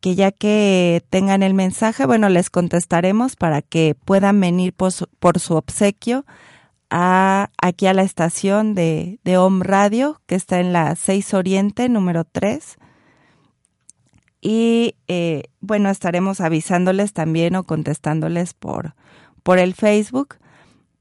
[0.00, 5.54] que ya que tengan el mensaje, bueno, les contestaremos para que puedan venir por su,
[5.54, 6.24] obsequio
[6.88, 12.24] aquí a la estación de, de Home Radio, que está en la 6 Oriente, número
[12.24, 12.78] 3
[14.40, 18.94] y eh, bueno, estaremos avisándoles también o contestándoles por,
[19.42, 20.36] por el Facebook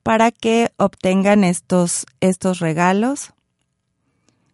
[0.04, 3.34] para que obtengan estos, estos regalos.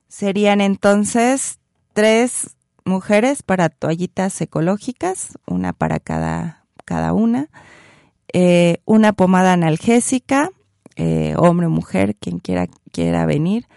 [0.08, 1.60] Serían entonces
[1.94, 2.56] tres
[2.86, 7.50] mujeres para toallitas ecológicas, una para cada, cada una,
[8.32, 10.52] eh, una pomada analgésica,
[10.96, 13.68] eh, hombre o mujer, quien quiera, quiera venir,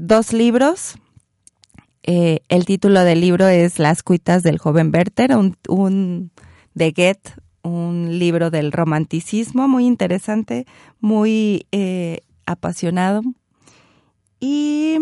[0.00, 0.96] dos libros,
[2.02, 6.30] eh, el título del libro es Las cuitas del joven Werther, un,
[6.74, 10.66] de Goethe, un libro del romanticismo muy interesante,
[10.98, 13.22] muy eh, apasionado.
[14.40, 14.98] Y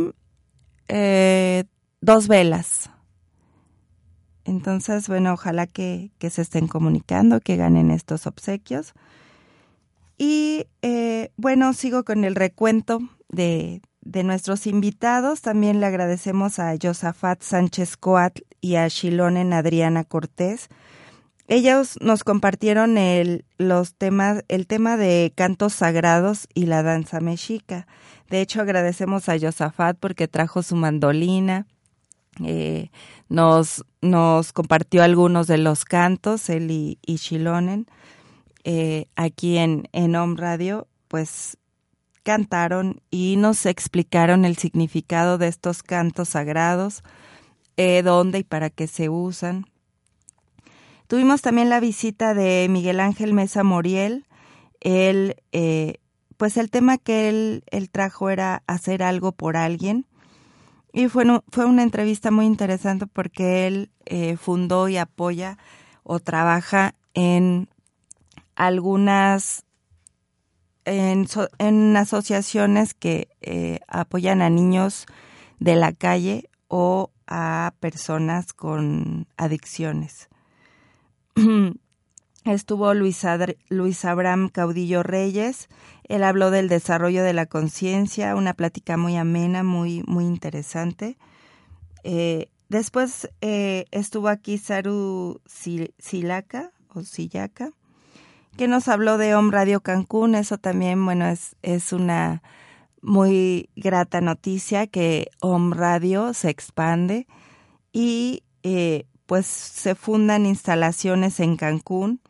[0.89, 1.65] eh,
[2.01, 2.91] dos velas.
[4.45, 8.95] Entonces, bueno, ojalá que, que, se estén comunicando, que ganen estos obsequios.
[10.17, 10.67] Y
[11.37, 17.97] bueno, sigo con el recuento de, de nuestros invitados, también le agradecemos a Josafat Sánchez
[17.97, 20.69] Coat y a Shilonen Adriana Cortés.
[21.47, 27.87] Ellos nos compartieron el, los temas, el tema de cantos sagrados y la danza mexica.
[28.29, 31.67] De hecho, agradecemos a Josafat porque trajo su mandolina,
[32.45, 32.91] eh,
[33.29, 37.87] nos, nos compartió algunos de los cantos, él y, y Shilonen,
[38.65, 41.57] eh, aquí en, en Home Radio, pues
[42.23, 47.03] cantaron y nos explicaron el significado de estos cantos sagrados,
[47.79, 49.65] eh, dónde y para qué se usan.
[51.07, 54.27] Tuvimos también la visita de Miguel Ángel Mesa Moriel.
[54.81, 56.01] Él, eh,
[56.37, 60.05] pues el tema que él, él, trajo era hacer algo por alguien.
[60.99, 65.57] Y fue, fue una entrevista muy interesante porque él eh, fundó y apoya
[66.03, 67.69] o trabaja en
[68.57, 69.65] algunas
[70.85, 75.07] en, asociaciones que eh, apoyan a niños
[75.61, 80.29] de la calle o a personas con adicciones.
[82.45, 83.25] Estuvo Luis,
[83.69, 85.69] Luis Abraham Caudillo Reyes,
[86.09, 91.19] él habló del desarrollo de la conciencia, una plática muy amena, muy, muy interesante.
[92.03, 95.41] Eh, después eh, estuvo aquí Saru
[95.99, 97.73] Silaka o Sillaca,
[98.57, 100.35] que nos habló de Home Radio Cancún.
[100.35, 102.43] Eso también, bueno, es, es una
[103.03, 107.27] muy grata noticia que Home Radio se expande
[107.93, 112.21] y eh, pues se fundan instalaciones en Cancún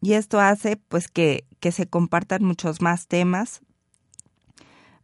[0.00, 3.60] y esto hace pues que, que se compartan muchos más temas,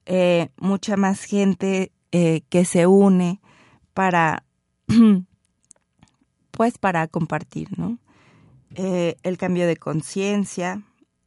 [0.07, 3.41] eh, mucha más gente eh, que se une
[3.95, 4.43] para
[6.51, 7.99] pues para compartir, ¿no?
[8.75, 10.83] Eh, el cambio de conciencia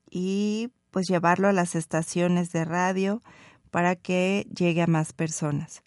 [0.09, 3.23] y pues llevarlo a las estaciones de radio
[3.71, 5.81] para que llegue a más personas.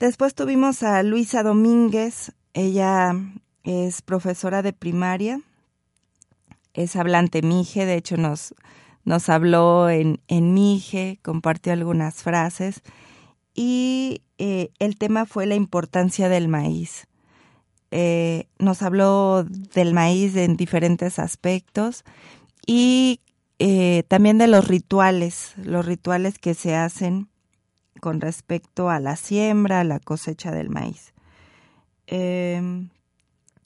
[0.00, 3.14] Después tuvimos a Luisa Domínguez, ella
[3.62, 5.40] es profesora de primaria,
[6.78, 8.54] es hablante Mije, de hecho nos,
[9.04, 12.82] nos habló en, en Mije, compartió algunas frases
[13.52, 17.08] y eh, el tema fue la importancia del maíz.
[17.90, 22.04] Eh, nos habló del maíz en diferentes aspectos
[22.64, 23.20] y
[23.58, 27.28] eh, también de los rituales, los rituales que se hacen
[28.00, 31.12] con respecto a la siembra, a la cosecha del maíz.
[32.06, 32.90] Em,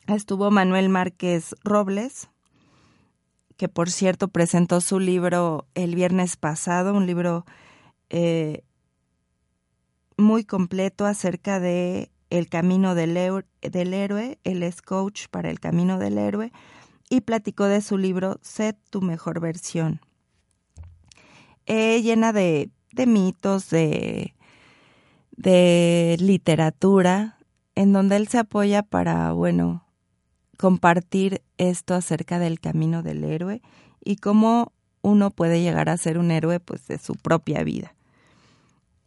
[0.07, 2.31] estuvo Manuel Márquez Robles,
[3.63, 7.47] que por cierto presentó su libro el viernes pasado, un libro
[8.11, 8.65] eh,
[10.17, 16.19] muy completo acerca de el camino del, héroe, él es coach para el camino del
[16.19, 16.51] héroe,
[17.09, 20.01] y platicó de su libro Sé tu mejor versión.
[21.67, 22.69] Eh, llena de,
[23.07, 24.35] mitos, de,
[25.37, 27.39] de literatura,
[27.77, 29.85] en donde él se apoya para, bueno,
[30.59, 33.62] compartir esto acerca del camino del héroe
[34.05, 34.72] y cómo
[35.03, 37.94] uno puede llegar a ser un héroe pues de su propia vida.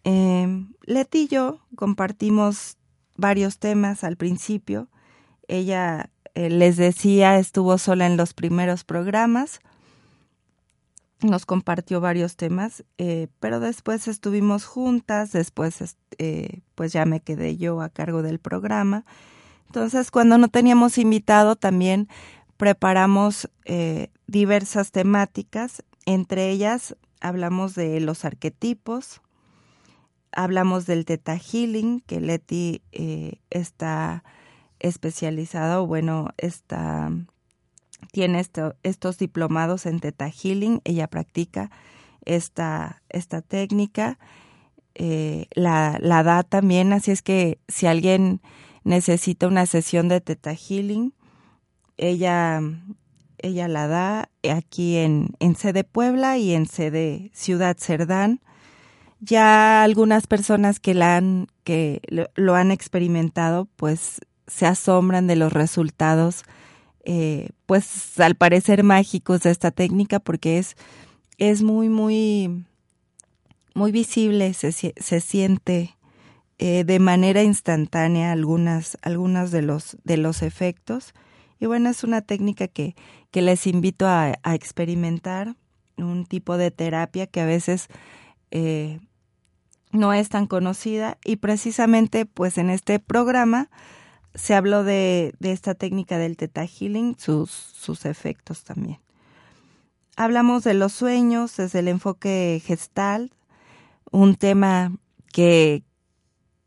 [0.04, 2.78] Eh, Leti y yo compartimos
[3.18, 4.90] varios temas al principio.
[5.48, 9.62] Ella, eh, les decía, estuvo sola en los primeros programas,
[11.22, 17.58] nos compartió varios temas, eh, pero después estuvimos juntas, después eh, pues ya me quedé
[17.58, 19.06] yo a cargo del programa.
[19.68, 22.08] Entonces, cuando no teníamos invitado, también
[22.58, 23.50] preparamos
[24.28, 29.22] diversas temáticas, entre ellas hablamos de los arquetipos,
[30.32, 34.24] hablamos del Teta Healing, que Leti eh, está
[34.80, 37.12] especializada o bueno, está,
[38.12, 38.44] tiene
[38.84, 41.72] estos diplomados en Teta Healing, ella practica
[42.26, 44.20] esta, esta técnica,
[44.94, 48.42] eh, la, la da también, así es que si alguien
[48.86, 51.14] necesita una sesión de Teta Healing,
[51.98, 52.62] ella,
[53.40, 58.40] ella la da aquí en, en sede Puebla y en sede Ciudad Cerdán.
[59.20, 62.02] Ya algunas personas que la han que
[62.36, 66.44] lo, han experimentado pues se asombran de los resultados
[67.06, 70.76] eh, pues al parecer mágicos de esta técnica porque es
[71.40, 72.66] es muy muy
[73.74, 75.96] muy visible se, se siente
[76.58, 81.14] eh, de manera instantánea algunas algunos de los de los efectos
[81.60, 82.96] y bueno es una técnica que
[83.32, 85.56] que les invito a, experimentar
[85.98, 87.90] un tipo de terapia que a veces
[88.52, 89.02] eh,
[89.92, 93.70] no es tan conocida y precisamente pues en este programa
[94.36, 99.00] se habló de, esta técnica del Theta Healing, sus, sus efectos también.
[100.18, 103.32] Hablamos de los sueños desde el enfoque gestal,
[104.12, 104.92] un tema
[105.32, 105.84] que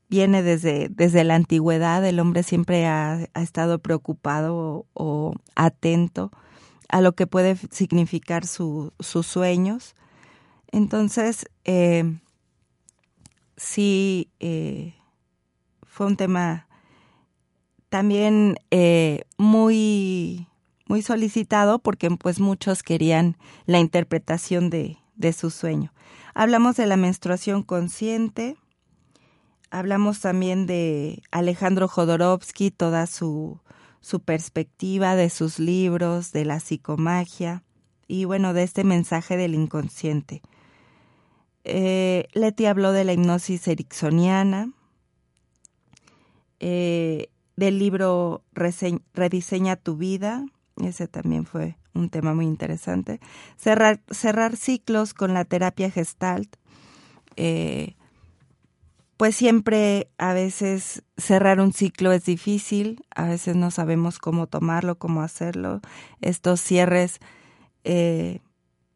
[0.09, 6.30] viene desde, desde la antigüedad, el hombre siempre ha, estado preocupado o, atento
[6.88, 8.92] a lo que puede significar sus
[9.26, 9.94] sueños.
[10.72, 12.18] Entonces, eh,
[13.56, 14.94] sí eh,
[15.86, 16.66] fue un tema
[17.88, 20.46] también eh, muy
[20.88, 23.36] muy solicitado porque pues muchos querían
[23.66, 25.92] la interpretación de, de su sueño.
[26.34, 28.56] Hablamos de la menstruación consciente,
[29.70, 33.60] hablamos también de Alejandro Jodorowsky, toda su,
[34.00, 37.62] su perspectiva de sus libros, de la psicomagia
[38.06, 40.42] y bueno, de este mensaje del inconsciente.
[41.64, 44.72] Eh, Leti habló de la hipnosis ericksoniana,
[46.60, 50.46] eh, del libro Rediseña tu vida,
[50.76, 53.20] ese también fue un tema muy interesante.
[53.56, 56.56] Cerrar, ciclos con la terapia gestalt.
[57.36, 57.97] Eh,
[59.18, 64.96] pues siempre a veces cerrar un ciclo es difícil, a veces no sabemos cómo tomarlo,
[64.96, 65.80] cómo hacerlo.
[66.20, 67.18] Estos cierres
[67.82, 68.38] eh,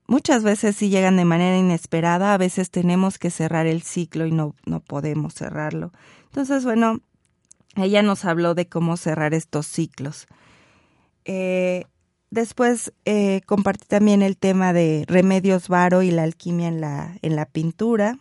[0.06, 4.30] muchas veces sí llegan de manera inesperada, a veces tenemos que cerrar el ciclo y
[4.30, 5.90] no, no podemos cerrarlo.
[6.26, 7.00] Entonces, bueno,
[7.74, 10.28] ella nos habló de cómo cerrar estos ciclos.
[11.24, 11.86] Eh,
[12.30, 17.34] después eh, compartí también el tema de remedios varo y la alquimia en la, en
[17.34, 18.18] la pintura.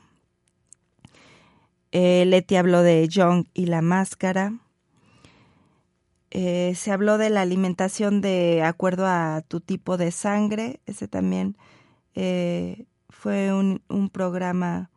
[1.91, 4.53] Eh, Leti habló de Jung y la máscara.
[6.29, 10.79] Eh, se habló de la alimentación de acuerdo a tu tipo de sangre.
[10.85, 11.57] Ese también
[13.09, 14.89] fue un, un programa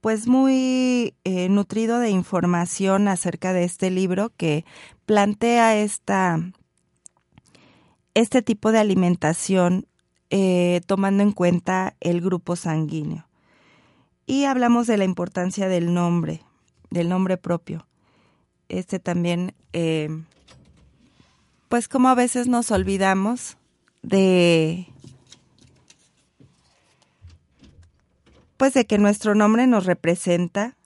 [0.00, 4.64] pues muy eh, nutrido de información acerca de este libro que
[5.06, 6.40] plantea esta,
[8.14, 9.86] este tipo de alimentación
[10.30, 13.27] eh, tomando en cuenta el grupo sanguíneo.
[14.28, 16.42] Y hablamos de la importancia del nombre,
[16.90, 17.86] del nombre propio.
[18.68, 20.10] Este también, eh,
[21.70, 23.56] pues como a veces nos olvidamos
[24.02, 24.86] de
[28.58, 30.76] pues de que nuestro nombre nos representa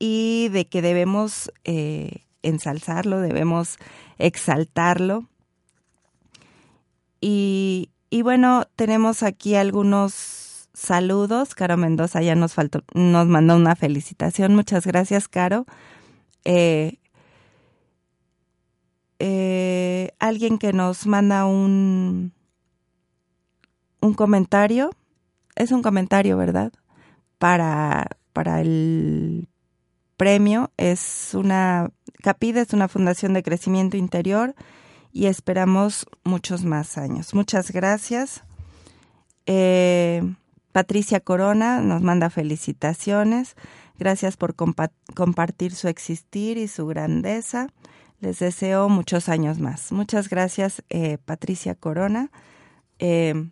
[0.00, 3.76] y de que debemos eh, ensalzarlo, debemos
[4.18, 5.28] exaltarlo.
[7.20, 10.47] Y, y, bueno, tenemos aquí algunos
[10.78, 11.54] saludos.
[11.54, 14.54] Caro Mendoza ya nos faltó, nos mandó una felicitación.
[14.54, 15.66] Muchas gracias, Caro.
[16.44, 16.98] Eh,
[19.18, 22.32] eh, alguien que nos manda un,
[24.00, 24.90] un comentario
[25.56, 26.72] es un comentario, ¿verdad?
[27.38, 29.48] Para, para el
[30.16, 30.70] premio.
[30.76, 31.90] Es una,
[32.22, 34.54] CAPID es una fundación de crecimiento interior
[35.12, 37.34] y esperamos muchos más años.
[37.34, 38.44] Muchas gracias.
[39.46, 40.22] Eh,
[40.72, 43.56] Patricia Corona nos manda felicitaciones.
[43.98, 47.68] Gracias por compartir su existir y su grandeza.
[48.20, 49.92] Les deseo muchos años más.
[49.92, 52.30] Muchas gracias, eh, Patricia Corona.
[52.98, 53.50] Eh,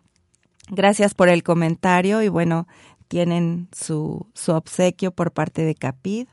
[0.69, 2.67] Gracias por el comentario y bueno,
[3.07, 6.27] tienen su, su obsequio por parte de Capid.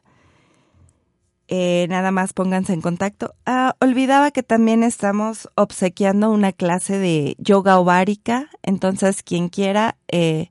[1.48, 3.36] Eh, nada más pónganse en contacto.
[3.46, 10.50] Ah, olvidaba que también estamos obsequiando una clase de yoga ovárica, entonces quien quiera eh,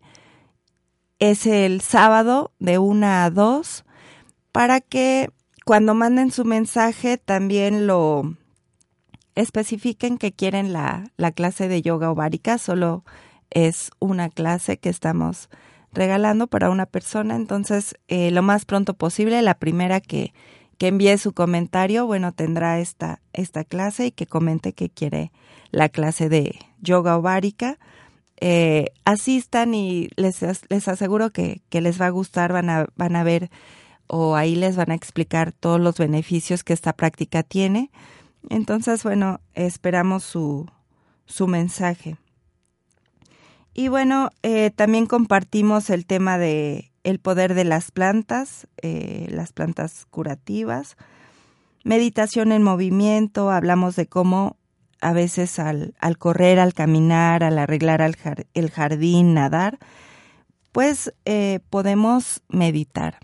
[1.22, 3.84] es el sábado de una a dos
[4.50, 5.30] para que
[5.64, 8.34] cuando manden su mensaje también lo
[9.36, 13.04] especifiquen que quieren la, la clase de yoga ovárica, solo
[13.50, 15.48] es una clase que estamos
[15.92, 17.36] regalando para una persona.
[17.36, 20.34] Entonces, eh, lo más pronto posible, la primera que,
[20.76, 25.30] que envíe su comentario, bueno, tendrá esta, esta clase y que comente que quiere
[25.70, 27.78] la clase de yoga ovárica.
[28.44, 33.14] Eh, asistan y les, les aseguro que, que, les va a gustar, van a, van
[33.14, 33.52] a ver
[34.08, 37.92] o ahí les van a explicar todos los beneficios que esta práctica tiene.
[38.50, 40.66] Entonces, bueno, esperamos su,
[41.24, 42.16] su mensaje.
[43.74, 49.52] Y bueno, eh, también compartimos el tema de el poder de las plantas, eh, las
[49.52, 50.96] plantas curativas,
[51.84, 54.56] meditación en movimiento, hablamos de cómo
[55.02, 58.00] a veces al, al correr, al caminar, al arreglar
[58.54, 59.78] el jardín, nadar,
[60.70, 63.18] pues eh, podemos meditar.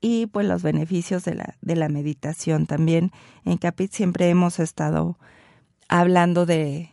[0.00, 3.10] Y pues los beneficios de la, de la meditación también.
[3.44, 5.18] En Capit siempre hemos estado
[5.88, 6.92] hablando de,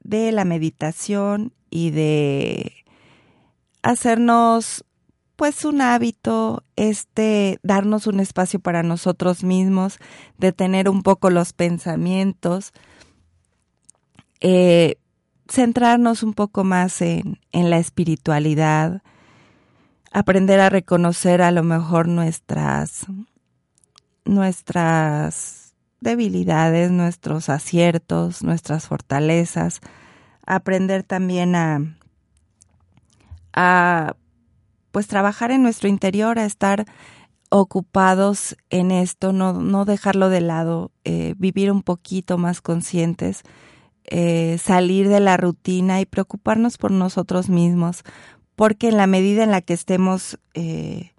[0.00, 2.72] de la meditación y de
[3.82, 4.84] hacernos
[5.36, 9.98] pues un hábito, este, darnos un espacio para nosotros mismos,
[10.38, 12.72] detener un poco los pensamientos,
[14.40, 14.96] eh,
[15.48, 19.02] centrarnos un poco más en, en la espiritualidad,
[20.10, 23.04] aprender a reconocer a lo mejor nuestras,
[24.24, 29.80] nuestras debilidades, nuestros aciertos, nuestras fortalezas,
[30.46, 31.96] aprender también a,
[33.52, 34.16] a
[34.96, 36.86] pues trabajar en nuestro interior, a estar
[37.50, 43.42] ocupados en esto, no, no dejarlo de lado, eh, vivir un poquito más conscientes.
[44.04, 48.04] eh, salir de la rutina y preocuparnos por nosotros mismos,
[48.54, 51.12] porque en la medida en la que estemos eh,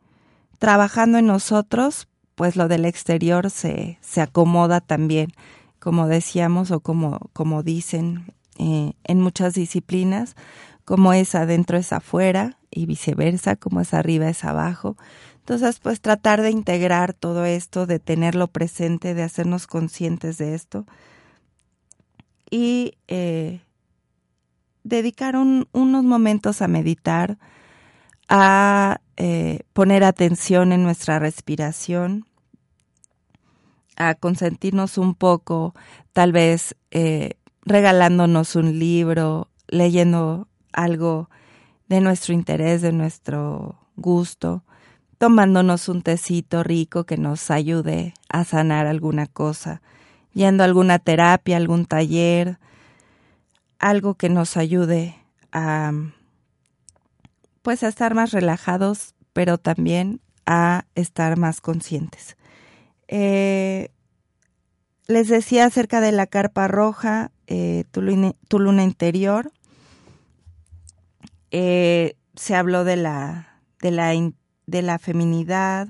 [0.57, 5.33] trabajando en nosotros, pues lo del exterior se, se acomoda también,
[5.77, 10.35] como decíamos o como, como dicen en muchas disciplinas,
[10.87, 14.95] como es adentro es afuera y viceversa, como es arriba es abajo.
[15.39, 20.85] Entonces, pues tratar de integrar todo esto, de tenerlo presente, de hacernos conscientes de esto
[22.49, 23.59] y eh,
[24.85, 27.37] dedicar unos momentos a meditar,
[28.29, 32.25] a eh, poner atención en nuestra respiración,
[33.97, 35.75] a consentirnos un poco,
[36.13, 37.33] tal vez eh,
[37.65, 41.29] regalándonos un libro, leyendo algo
[41.89, 44.63] de nuestro interés, de nuestro gusto,
[45.17, 49.81] tomándonos un tecito rico que nos ayude a sanar alguna cosa,
[50.33, 52.59] yendo a alguna terapia, algún taller,
[53.79, 55.15] algo que nos ayude
[55.51, 55.91] a
[57.63, 62.37] pues a estar más relajados, pero también a estar más conscientes.
[63.09, 63.89] Eh,
[65.07, 69.51] les decía acerca de la carpa roja, eh, tu, luna, interior.
[71.51, 74.13] Eh, se habló de la, de, la,
[74.65, 75.87] de la feminidad,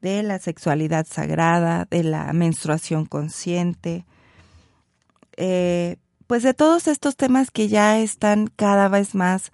[0.00, 4.06] de la sexualidad sagrada, de la menstruación consciente,
[5.36, 5.96] eh,
[6.26, 9.50] pues de todos estos temas que ya están cada vez más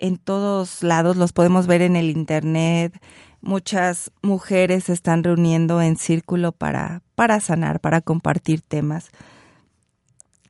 [0.00, 3.00] en todos lados, los podemos ver en el Internet,
[3.42, 9.10] muchas mujeres se están reuniendo en círculo para, para sanar, para compartir temas.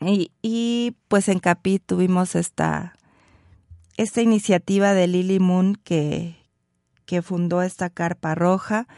[0.01, 2.95] Y, y pues en Capit tuvimos esta,
[4.03, 6.36] esta iniciativa de Lily Moon que,
[7.05, 8.88] que fundó esta carpa roja.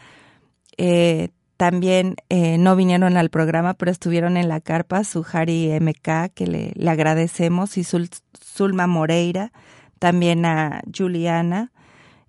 [0.77, 6.47] Eh, también eh, no vinieron al programa, pero estuvieron en la carpa, Sujari MK, que
[6.47, 9.51] le, le agradecemos, y Zulma Moreira,
[9.99, 11.73] también a Juliana.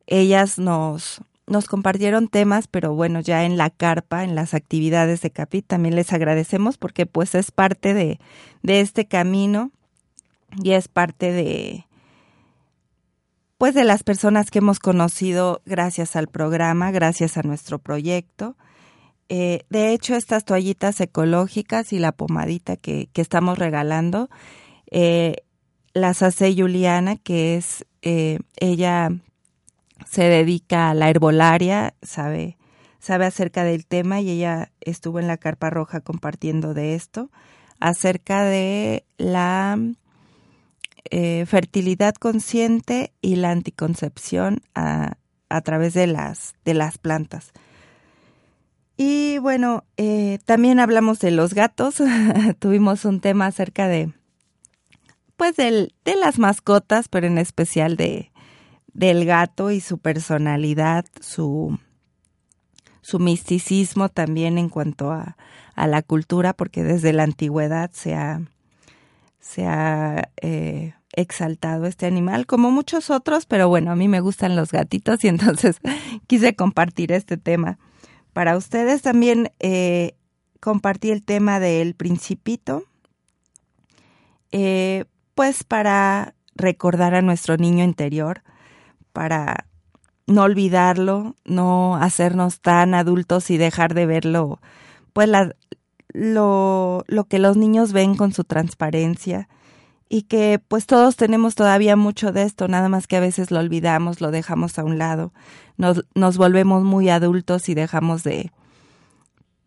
[0.09, 5.31] Ellas nos, nos compartieron temas, pero bueno, ya en la carpa, en las actividades de
[5.31, 8.19] Capit, también les agradecemos porque pues es parte de,
[8.63, 9.71] de este camino
[10.63, 11.87] y es parte de
[13.65, 18.59] pues de las personas que hemos conocido gracias al programa, gracias a nuestro proyecto.
[19.31, 24.29] Eh, de hecho, estas toallitas ecológicas y la pomadita que, que estamos regalando,
[24.91, 25.37] eh,
[25.95, 29.09] las hace Juliana, que es eh, ella
[30.05, 32.59] se dedica a la herbolaria, sabe,
[32.99, 37.31] sabe acerca del tema y ella estuvo en la Carpa Roja compartiendo de esto,
[37.81, 39.79] acerca de la
[41.11, 45.17] eh, fertilidad consciente y la anticoncepción a,
[45.63, 47.53] través de las, de las plantas.
[48.97, 52.03] Y bueno, eh, también hablamos de los gatos,
[52.59, 54.13] tuvimos un tema acerca de,
[55.37, 55.91] pues, de
[56.21, 58.33] las mascotas, pero en especial de,
[58.95, 61.79] del gato y su personalidad, su,
[63.03, 65.37] su misticismo también en cuanto a,
[65.75, 68.41] a, la cultura, porque desde la antigüedad se ha,
[69.45, 74.57] se ha eh, exaltado este animal, como muchos otros, pero bueno, a mí me gustan
[74.57, 75.81] los gatitos y entonces
[76.27, 77.79] quise compartir este tema.
[78.33, 80.17] Para ustedes también eh,
[80.61, 82.85] compartí el tema del principito,
[84.51, 88.43] eh, pues para recordar a nuestro niño interior,
[89.13, 89.67] para
[90.27, 94.59] no olvidarlo, no hacernos tan adultos y dejar de verlo,
[95.13, 95.29] pues
[96.15, 99.49] lo, lo que los niños ven con su transparencia
[100.09, 103.59] y que pues todos tenemos todavía mucho de esto, nada más que a veces lo
[103.59, 105.33] olvidamos, lo dejamos a un lado,
[105.77, 108.53] nos, nos volvemos muy adultos y dejamos de,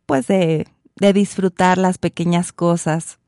[0.05, 3.19] pues de, de disfrutar las pequeñas cosas,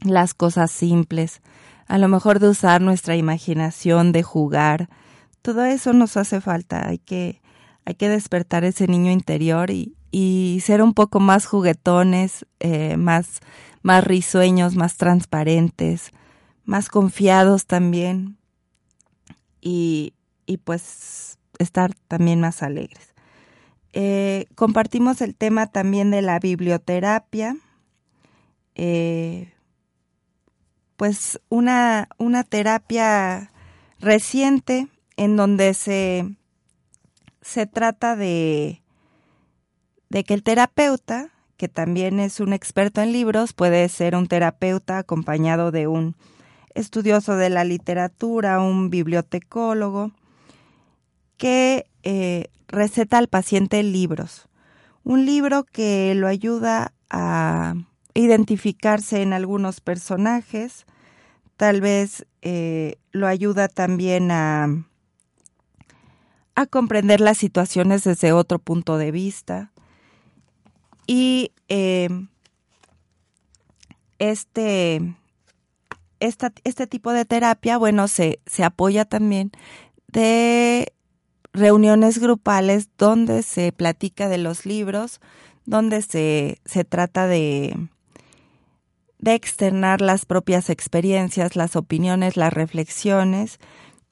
[0.00, 1.42] las cosas simples,
[1.86, 4.88] a lo mejor de usar nuestra imaginación, de jugar,
[5.42, 7.40] todo eso nos hace falta, hay que,
[7.84, 13.40] hay que despertar ese niño interior y, y ser un poco más juguetones, eh, más,
[13.82, 16.10] más risueños, más transparentes,
[16.64, 18.38] más confiados también
[19.60, 20.14] y,
[20.46, 23.14] y pues estar también más alegres.
[23.92, 27.56] Eh, compartimos el tema también de la biblioterapia,
[28.76, 29.52] eh,
[30.96, 33.50] pues una, una terapia
[33.98, 36.36] reciente en donde se,
[37.42, 38.82] se trata de,
[40.10, 44.98] de que el terapeuta, que también es un experto en libros, puede ser un terapeuta
[44.98, 46.16] acompañado de un
[46.74, 50.12] estudioso de la literatura, un bibliotecólogo,
[51.36, 54.48] que eh, receta al paciente libros.
[55.04, 57.74] Un libro que lo ayuda a,
[58.14, 60.84] identificarse en algunos personajes,
[61.56, 64.66] tal vez eh, lo ayuda también a,
[66.56, 69.70] a comprender las situaciones desde otro punto de vista.
[71.12, 72.08] Y eh,
[74.20, 75.16] este,
[76.20, 79.50] este tipo de terapia, bueno, se, se apoya también
[80.06, 80.92] de
[81.52, 85.20] reuniones grupales donde se platica de los libros,
[85.64, 87.88] donde se, se trata de,
[89.18, 93.58] de externar las propias experiencias, las opiniones, las reflexiones.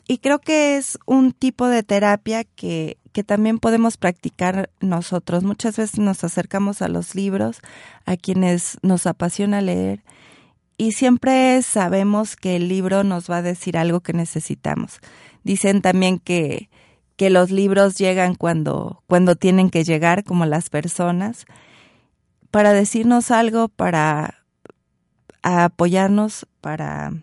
[0.08, 5.42] Y creo que es un tipo de terapia que, que también podemos practicar nosotros.
[5.42, 7.58] Muchas veces nos acercamos a los libros,
[8.06, 10.04] a quienes nos apasiona leer,
[10.76, 15.00] y siempre sabemos que el libro nos va a decir algo que necesitamos.
[15.42, 16.70] Dicen también que,
[17.16, 21.44] que los libros llegan cuando, cuando tienen que llegar, como las personas,
[22.52, 24.44] para decirnos algo, para
[25.42, 27.14] apoyarnos, para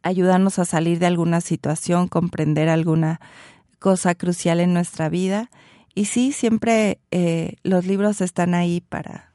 [0.00, 3.20] ayudarnos a salir de alguna situación, comprender alguna
[3.80, 5.50] cosa crucial en nuestra vida.
[5.92, 9.32] Y sí, siempre eh, los libros están ahí para,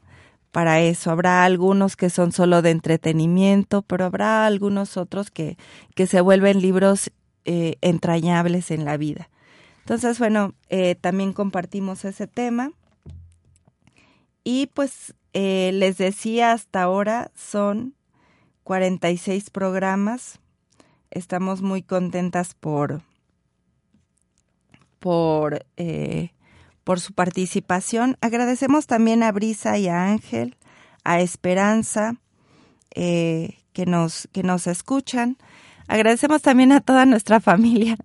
[0.52, 1.12] para eso.
[1.12, 5.58] Habrá algunos que son solo de entretenimiento, pero habrá algunos otros que,
[5.96, 7.12] que se vuelven libros
[7.44, 9.30] eh, entrañables en la vida.
[9.80, 12.72] Entonces, bueno, eh, también compartimos ese tema.
[14.46, 17.94] Y pues les decía, hasta ahora son
[18.64, 20.40] 46 programas.
[21.12, 23.02] Estamos muy contentas por,
[25.00, 26.32] por, eh,
[26.84, 28.18] por su participación.
[28.22, 30.56] Agradecemos también a Brisa y a Ángel,
[31.04, 32.16] a Esperanza,
[32.96, 35.38] que, nos, que nos escuchan.
[35.88, 37.98] Agradecemos también a toda nuestra familia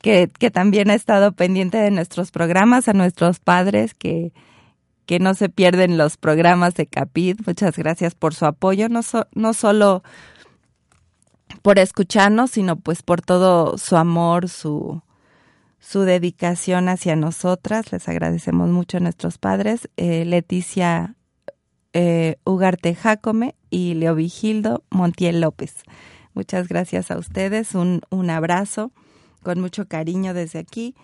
[0.00, 4.32] que, que también ha estado pendiente de nuestros programas, a nuestros padres que,
[5.06, 7.46] que no se pierden los programas de Capit.
[7.46, 9.00] Muchas gracias por su apoyo, no,
[9.34, 10.02] no solo
[11.62, 15.02] por escucharnos, sino pues por todo su amor, su,
[15.86, 17.92] su dedicación hacia nosotras.
[17.92, 21.14] Les agradecemos mucho a nuestros padres, eh, Leticia
[21.92, 25.84] eh, Ugarte Jacome y Leo Vigildo Montiel López.
[26.34, 28.90] Muchas gracias a ustedes, un, un abrazo
[29.44, 30.96] con mucho cariño desde aquí.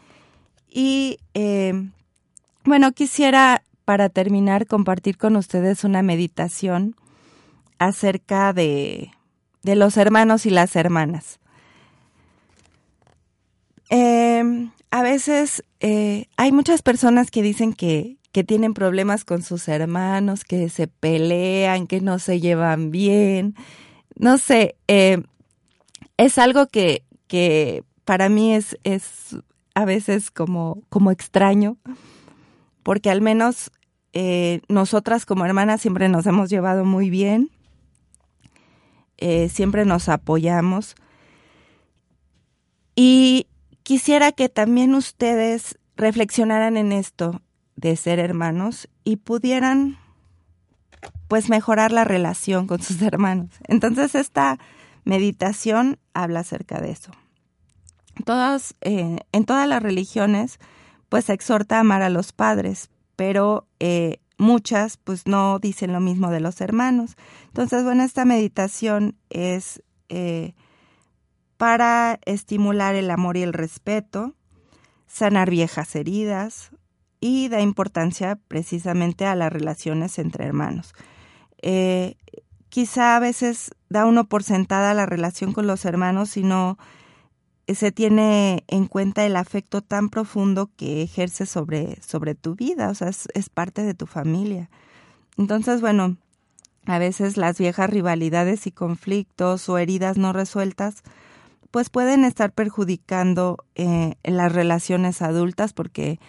[0.68, 1.88] Y eh,
[2.64, 6.96] bueno, quisiera para terminar compartir con ustedes una meditación
[7.78, 9.12] acerca de,
[9.62, 11.38] de los hermanos y las hermanas.
[13.94, 19.68] Eh, a veces eh, hay muchas personas que dicen que, que tienen problemas con sus
[19.68, 23.54] hermanos, que se pelean, que no se llevan bien,
[24.16, 25.22] no sé, eh,
[26.16, 29.36] es algo que, que para mí es, es
[29.74, 31.76] a veces como, como extraño,
[32.82, 33.70] porque al menos
[34.12, 37.50] eh, nosotras como hermanas siempre nos hemos llevado muy bien,
[39.18, 40.94] eh, siempre nos apoyamos.
[42.94, 43.46] Y
[43.82, 47.40] quisiera que también ustedes reflexionaran en esto
[47.76, 49.98] de ser hermanos y pudieran
[51.28, 53.50] pues mejorar la relación con sus hermanos.
[53.66, 54.58] Entonces esta
[55.04, 57.10] meditación habla acerca de eso.
[58.24, 60.58] Todas, eh, en todas las religiones
[61.08, 66.00] pues se exhorta a amar a los padres, pero eh, muchas pues no dicen lo
[66.00, 67.16] mismo de los hermanos.
[67.48, 70.54] Entonces, bueno, esta meditación es eh,
[71.62, 74.34] para estimular el amor y el respeto,
[75.06, 76.72] sanar viejas heridas
[77.20, 80.92] y da importancia precisamente a las relaciones entre hermanos.
[81.58, 82.16] Eh,
[82.68, 86.78] quizá a veces da uno por sentada la relación con los hermanos y no
[87.68, 92.94] se tiene en cuenta el afecto tan profundo que ejerce sobre, sobre tu vida, o
[92.96, 94.68] sea, es parte de tu familia.
[95.38, 96.16] Entonces, bueno,
[96.86, 101.04] a veces las viejas rivalidades y conflictos o heridas no resueltas,
[101.72, 106.20] pues pueden estar perjudicando eh, las relaciones adultas porque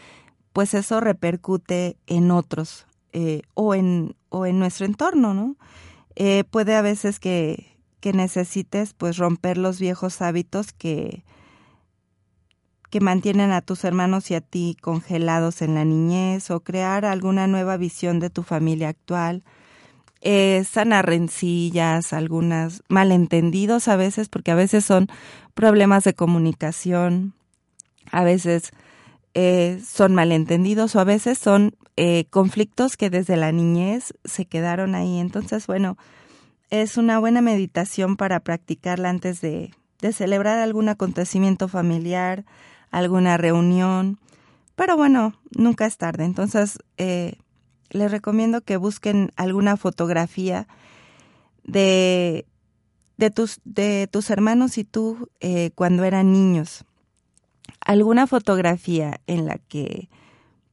[0.54, 5.58] pues eso repercute en otros eh, o, en, o en nuestro entorno, ¿no?
[6.16, 11.26] Eh, puede a veces que, que necesites pues romper los viejos hábitos que,
[12.90, 17.48] que mantienen a tus hermanos y a ti congelados en la niñez o crear alguna
[17.48, 19.44] nueva visión de tu familia actual.
[20.26, 25.10] Eh, sanar rencillas, algunas malentendidos a veces, porque a veces son
[25.54, 27.34] problemas de comunicación,
[28.10, 28.72] a veces
[29.34, 34.96] eh, son malentendidos o a veces son eh, conflictos que desde la niñez se quedaron
[34.96, 35.20] ahí.
[35.20, 35.98] Entonces, bueno,
[36.70, 42.46] es una buena meditación para practicarla antes de, de celebrar algún acontecimiento familiar,
[42.92, 44.20] alguna reunión,
[44.76, 46.24] pero bueno, nunca es tarde.
[46.24, 47.40] Entonces, eh,
[47.94, 50.68] les recomiendo que busquen alguna fotografía
[51.64, 52.46] de,
[53.18, 56.86] de, tus, de tus hermanos y tú eh, cuando eran niños.
[57.80, 60.10] Alguna fotografía en la que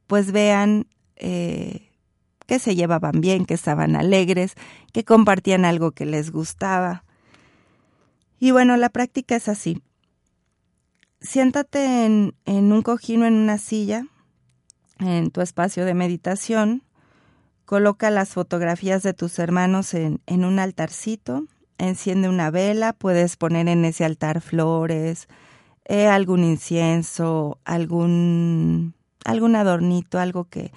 [0.07, 1.91] pues vean eh,
[2.47, 4.55] que se llevaban bien, que estaban alegres,
[4.91, 7.05] que compartían algo que les gustaba.
[8.39, 9.81] Y bueno, la práctica es así.
[11.21, 14.07] Siéntate en, en un cojín o en una silla,
[14.99, 16.83] en tu espacio de meditación,
[17.71, 21.45] coloca las fotografías de tus hermanos en, en un altarcito,
[21.77, 25.29] enciende una vela, puedes poner en ese altar flores,
[25.85, 28.93] eh, algún incienso, algún,
[29.23, 30.73] algún adornito, algo que,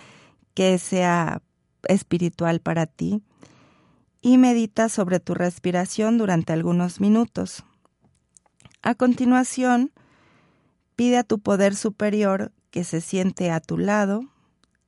[0.54, 1.42] que sea
[1.88, 3.24] espiritual para ti
[4.22, 7.64] y medita sobre tu respiración durante algunos minutos.
[8.82, 9.90] A continuación,
[10.94, 14.20] pide a tu poder superior que se siente a tu lado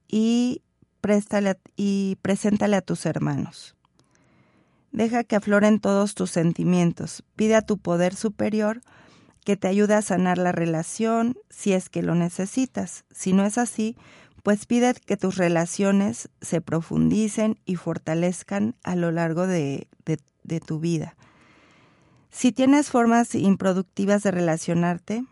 [0.07, 0.63] y,
[1.07, 3.77] préstale y preséntale a tus hermanos.
[4.91, 7.23] Deja que afloren todos tus sentimientos.
[7.37, 8.81] Pide a tu poder superior
[9.45, 13.05] que te ayude a sanar la relación si es que lo necesitas.
[13.13, 13.97] Si no es así,
[14.43, 19.87] pues pide que tus relaciones se profundicen y fortalezcan a lo largo de,
[20.67, 21.15] tu vida.
[22.31, 25.25] Si tienes formas improductivas de relacionarte,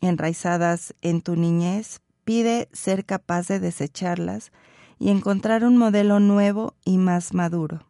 [0.00, 4.50] enraizadas en tu niñez, pide ser capaz de desecharlas
[5.00, 7.84] y encontrar un modelo nuevo y más maduro.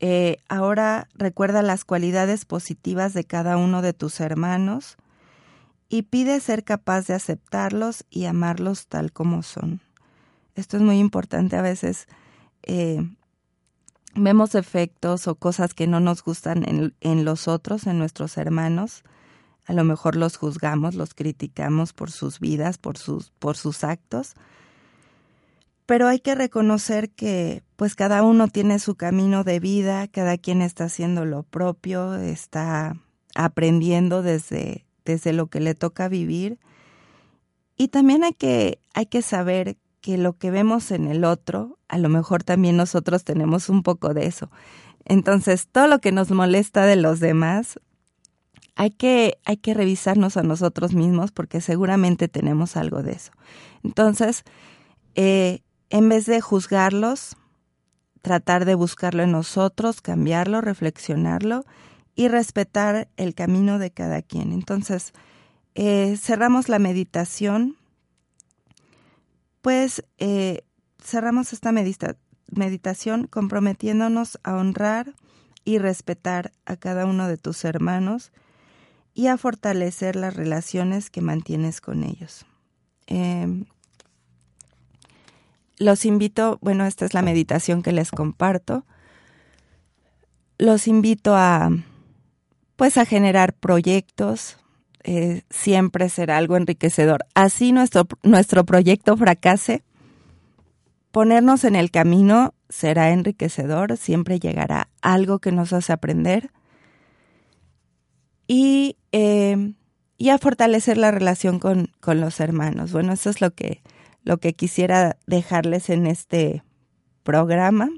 [0.00, 4.96] Eh, ahora recuerda las cualidades positivas de cada uno de tus hermanos,
[5.90, 9.80] y pide ser capaz de aceptarlos y amarlos tal como son.
[10.54, 11.56] Esto es muy importante.
[11.56, 12.06] A veces
[12.62, 13.04] eh,
[14.14, 19.02] vemos efectos o cosas que no nos gustan en, en los otros, en nuestros hermanos.
[19.66, 24.34] A lo mejor los juzgamos, los criticamos por sus vidas, por sus, por sus actos.
[25.90, 30.62] Pero hay que reconocer que pues cada uno tiene su camino de vida, cada quien
[30.62, 32.94] está haciendo lo propio, está
[33.34, 36.60] aprendiendo desde, desde lo que le toca vivir.
[37.76, 41.98] Y también hay que, hay que saber que lo que vemos en el otro, a
[41.98, 44.48] lo mejor también nosotros tenemos un poco de eso.
[45.06, 47.80] Entonces, todo lo que nos molesta de los demás,
[48.76, 53.32] hay que, hay que revisarnos a nosotros mismos porque seguramente tenemos algo de eso.
[53.82, 54.44] Entonces,
[55.16, 57.36] eh, en vez de juzgarlos,
[58.22, 61.64] tratar de buscarlo en nosotros, cambiarlo, reflexionarlo
[62.14, 64.52] y respetar el camino de cada quien.
[64.52, 65.12] Entonces,
[65.74, 67.76] eh, cerramos la meditación,
[69.62, 70.62] pues eh,
[71.02, 71.72] cerramos esta
[72.50, 75.14] meditación comprometiéndonos a honrar
[75.64, 78.32] y respetar a cada uno de tus hermanos
[79.14, 82.46] y a fortalecer las relaciones que mantienes con ellos.
[83.06, 83.66] Em,
[85.80, 88.84] los invito, bueno, esta es la meditación que les comparto.
[90.58, 91.70] Los invito a
[92.76, 94.56] pues a generar proyectos,
[95.04, 97.26] eh, siempre será algo enriquecedor.
[97.34, 99.82] Así nuestro, nuestro proyecto fracase,
[101.10, 106.50] ponernos en el camino será enriquecedor, siempre llegará algo que nos hace aprender
[108.46, 109.74] y, eh,
[110.16, 112.92] y a fortalecer la relación con, con, los hermanos.
[112.92, 113.82] Bueno, eso es lo que,
[114.24, 116.62] lo que quisiera dejarles en este
[117.22, 117.90] programa.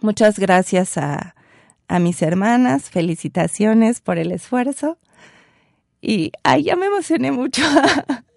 [0.00, 1.34] Muchas gracias a,
[1.88, 4.98] a mis hermanas, felicitaciones por el esfuerzo.
[6.00, 7.62] Y, ay, ya me emocioné mucho.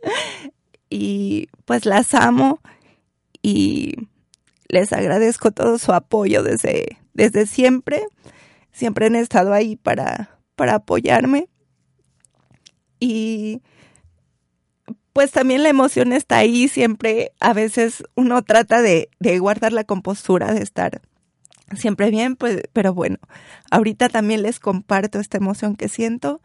[0.90, 2.60] y pues las amo
[3.42, 3.96] y
[4.68, 8.06] les agradezco todo su apoyo desde, desde siempre.
[8.72, 11.48] Siempre han estado ahí para, para apoyarme.
[13.00, 13.62] Y
[15.14, 19.84] pues también la emoción está ahí, siempre a veces uno trata de, de guardar la
[19.84, 21.02] compostura, de estar
[21.76, 23.18] siempre bien, pues, pero bueno,
[23.72, 26.42] ahorita también les comparto esta emoción que siento,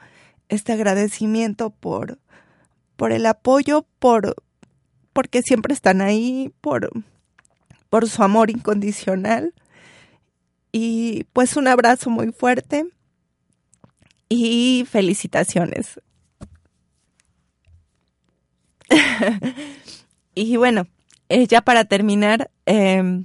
[0.49, 2.19] este agradecimiento por,
[2.97, 4.37] por el apoyo, por,
[5.13, 6.91] porque siempre están ahí, por,
[7.91, 9.55] por su amor incondicional.
[10.71, 12.85] Y pues un abrazo muy fuerte
[14.29, 16.01] y felicitaciones.
[20.35, 20.87] y bueno,
[21.29, 23.25] eh, ya para terminar, eh,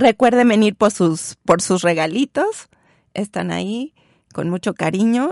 [0.00, 2.68] Recuerden venir por sus, por sus regalitos.
[3.12, 3.94] Están ahí
[4.32, 5.30] con mucho cariño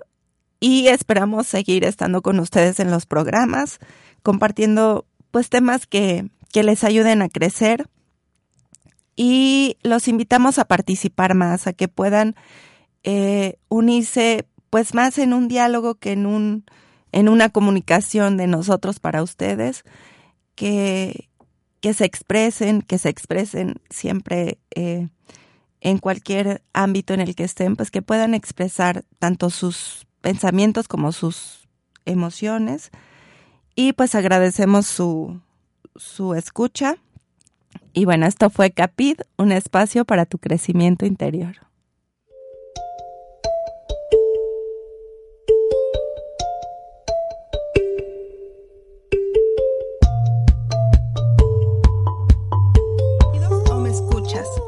[0.60, 3.78] y esperamos seguir estando con ustedes en los programas,
[4.22, 7.88] compartiendo pues temas que, que les ayuden a crecer
[9.14, 12.34] y los invitamos a participar más, a que puedan
[13.04, 16.64] eh, unirse pues más en un diálogo que en un
[17.12, 19.84] en una comunicación de nosotros para ustedes,
[20.54, 21.28] que,
[21.80, 25.08] que se expresen, que se expresen siempre eh,
[25.80, 31.12] en cualquier ámbito en el que estén, pues que puedan expresar tanto sus pensamientos como
[31.12, 31.68] sus
[32.04, 32.90] emociones.
[33.74, 35.40] Y pues agradecemos su,
[35.94, 36.96] su escucha.
[37.92, 41.67] Y bueno, esto fue Capid, un espacio para tu crecimiento interior.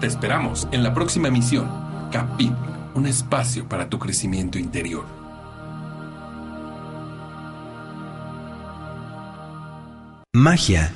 [0.00, 1.68] Te esperamos en la próxima emisión,
[2.12, 2.52] Capit,
[2.94, 5.04] un espacio para tu crecimiento interior.
[10.32, 10.92] Magia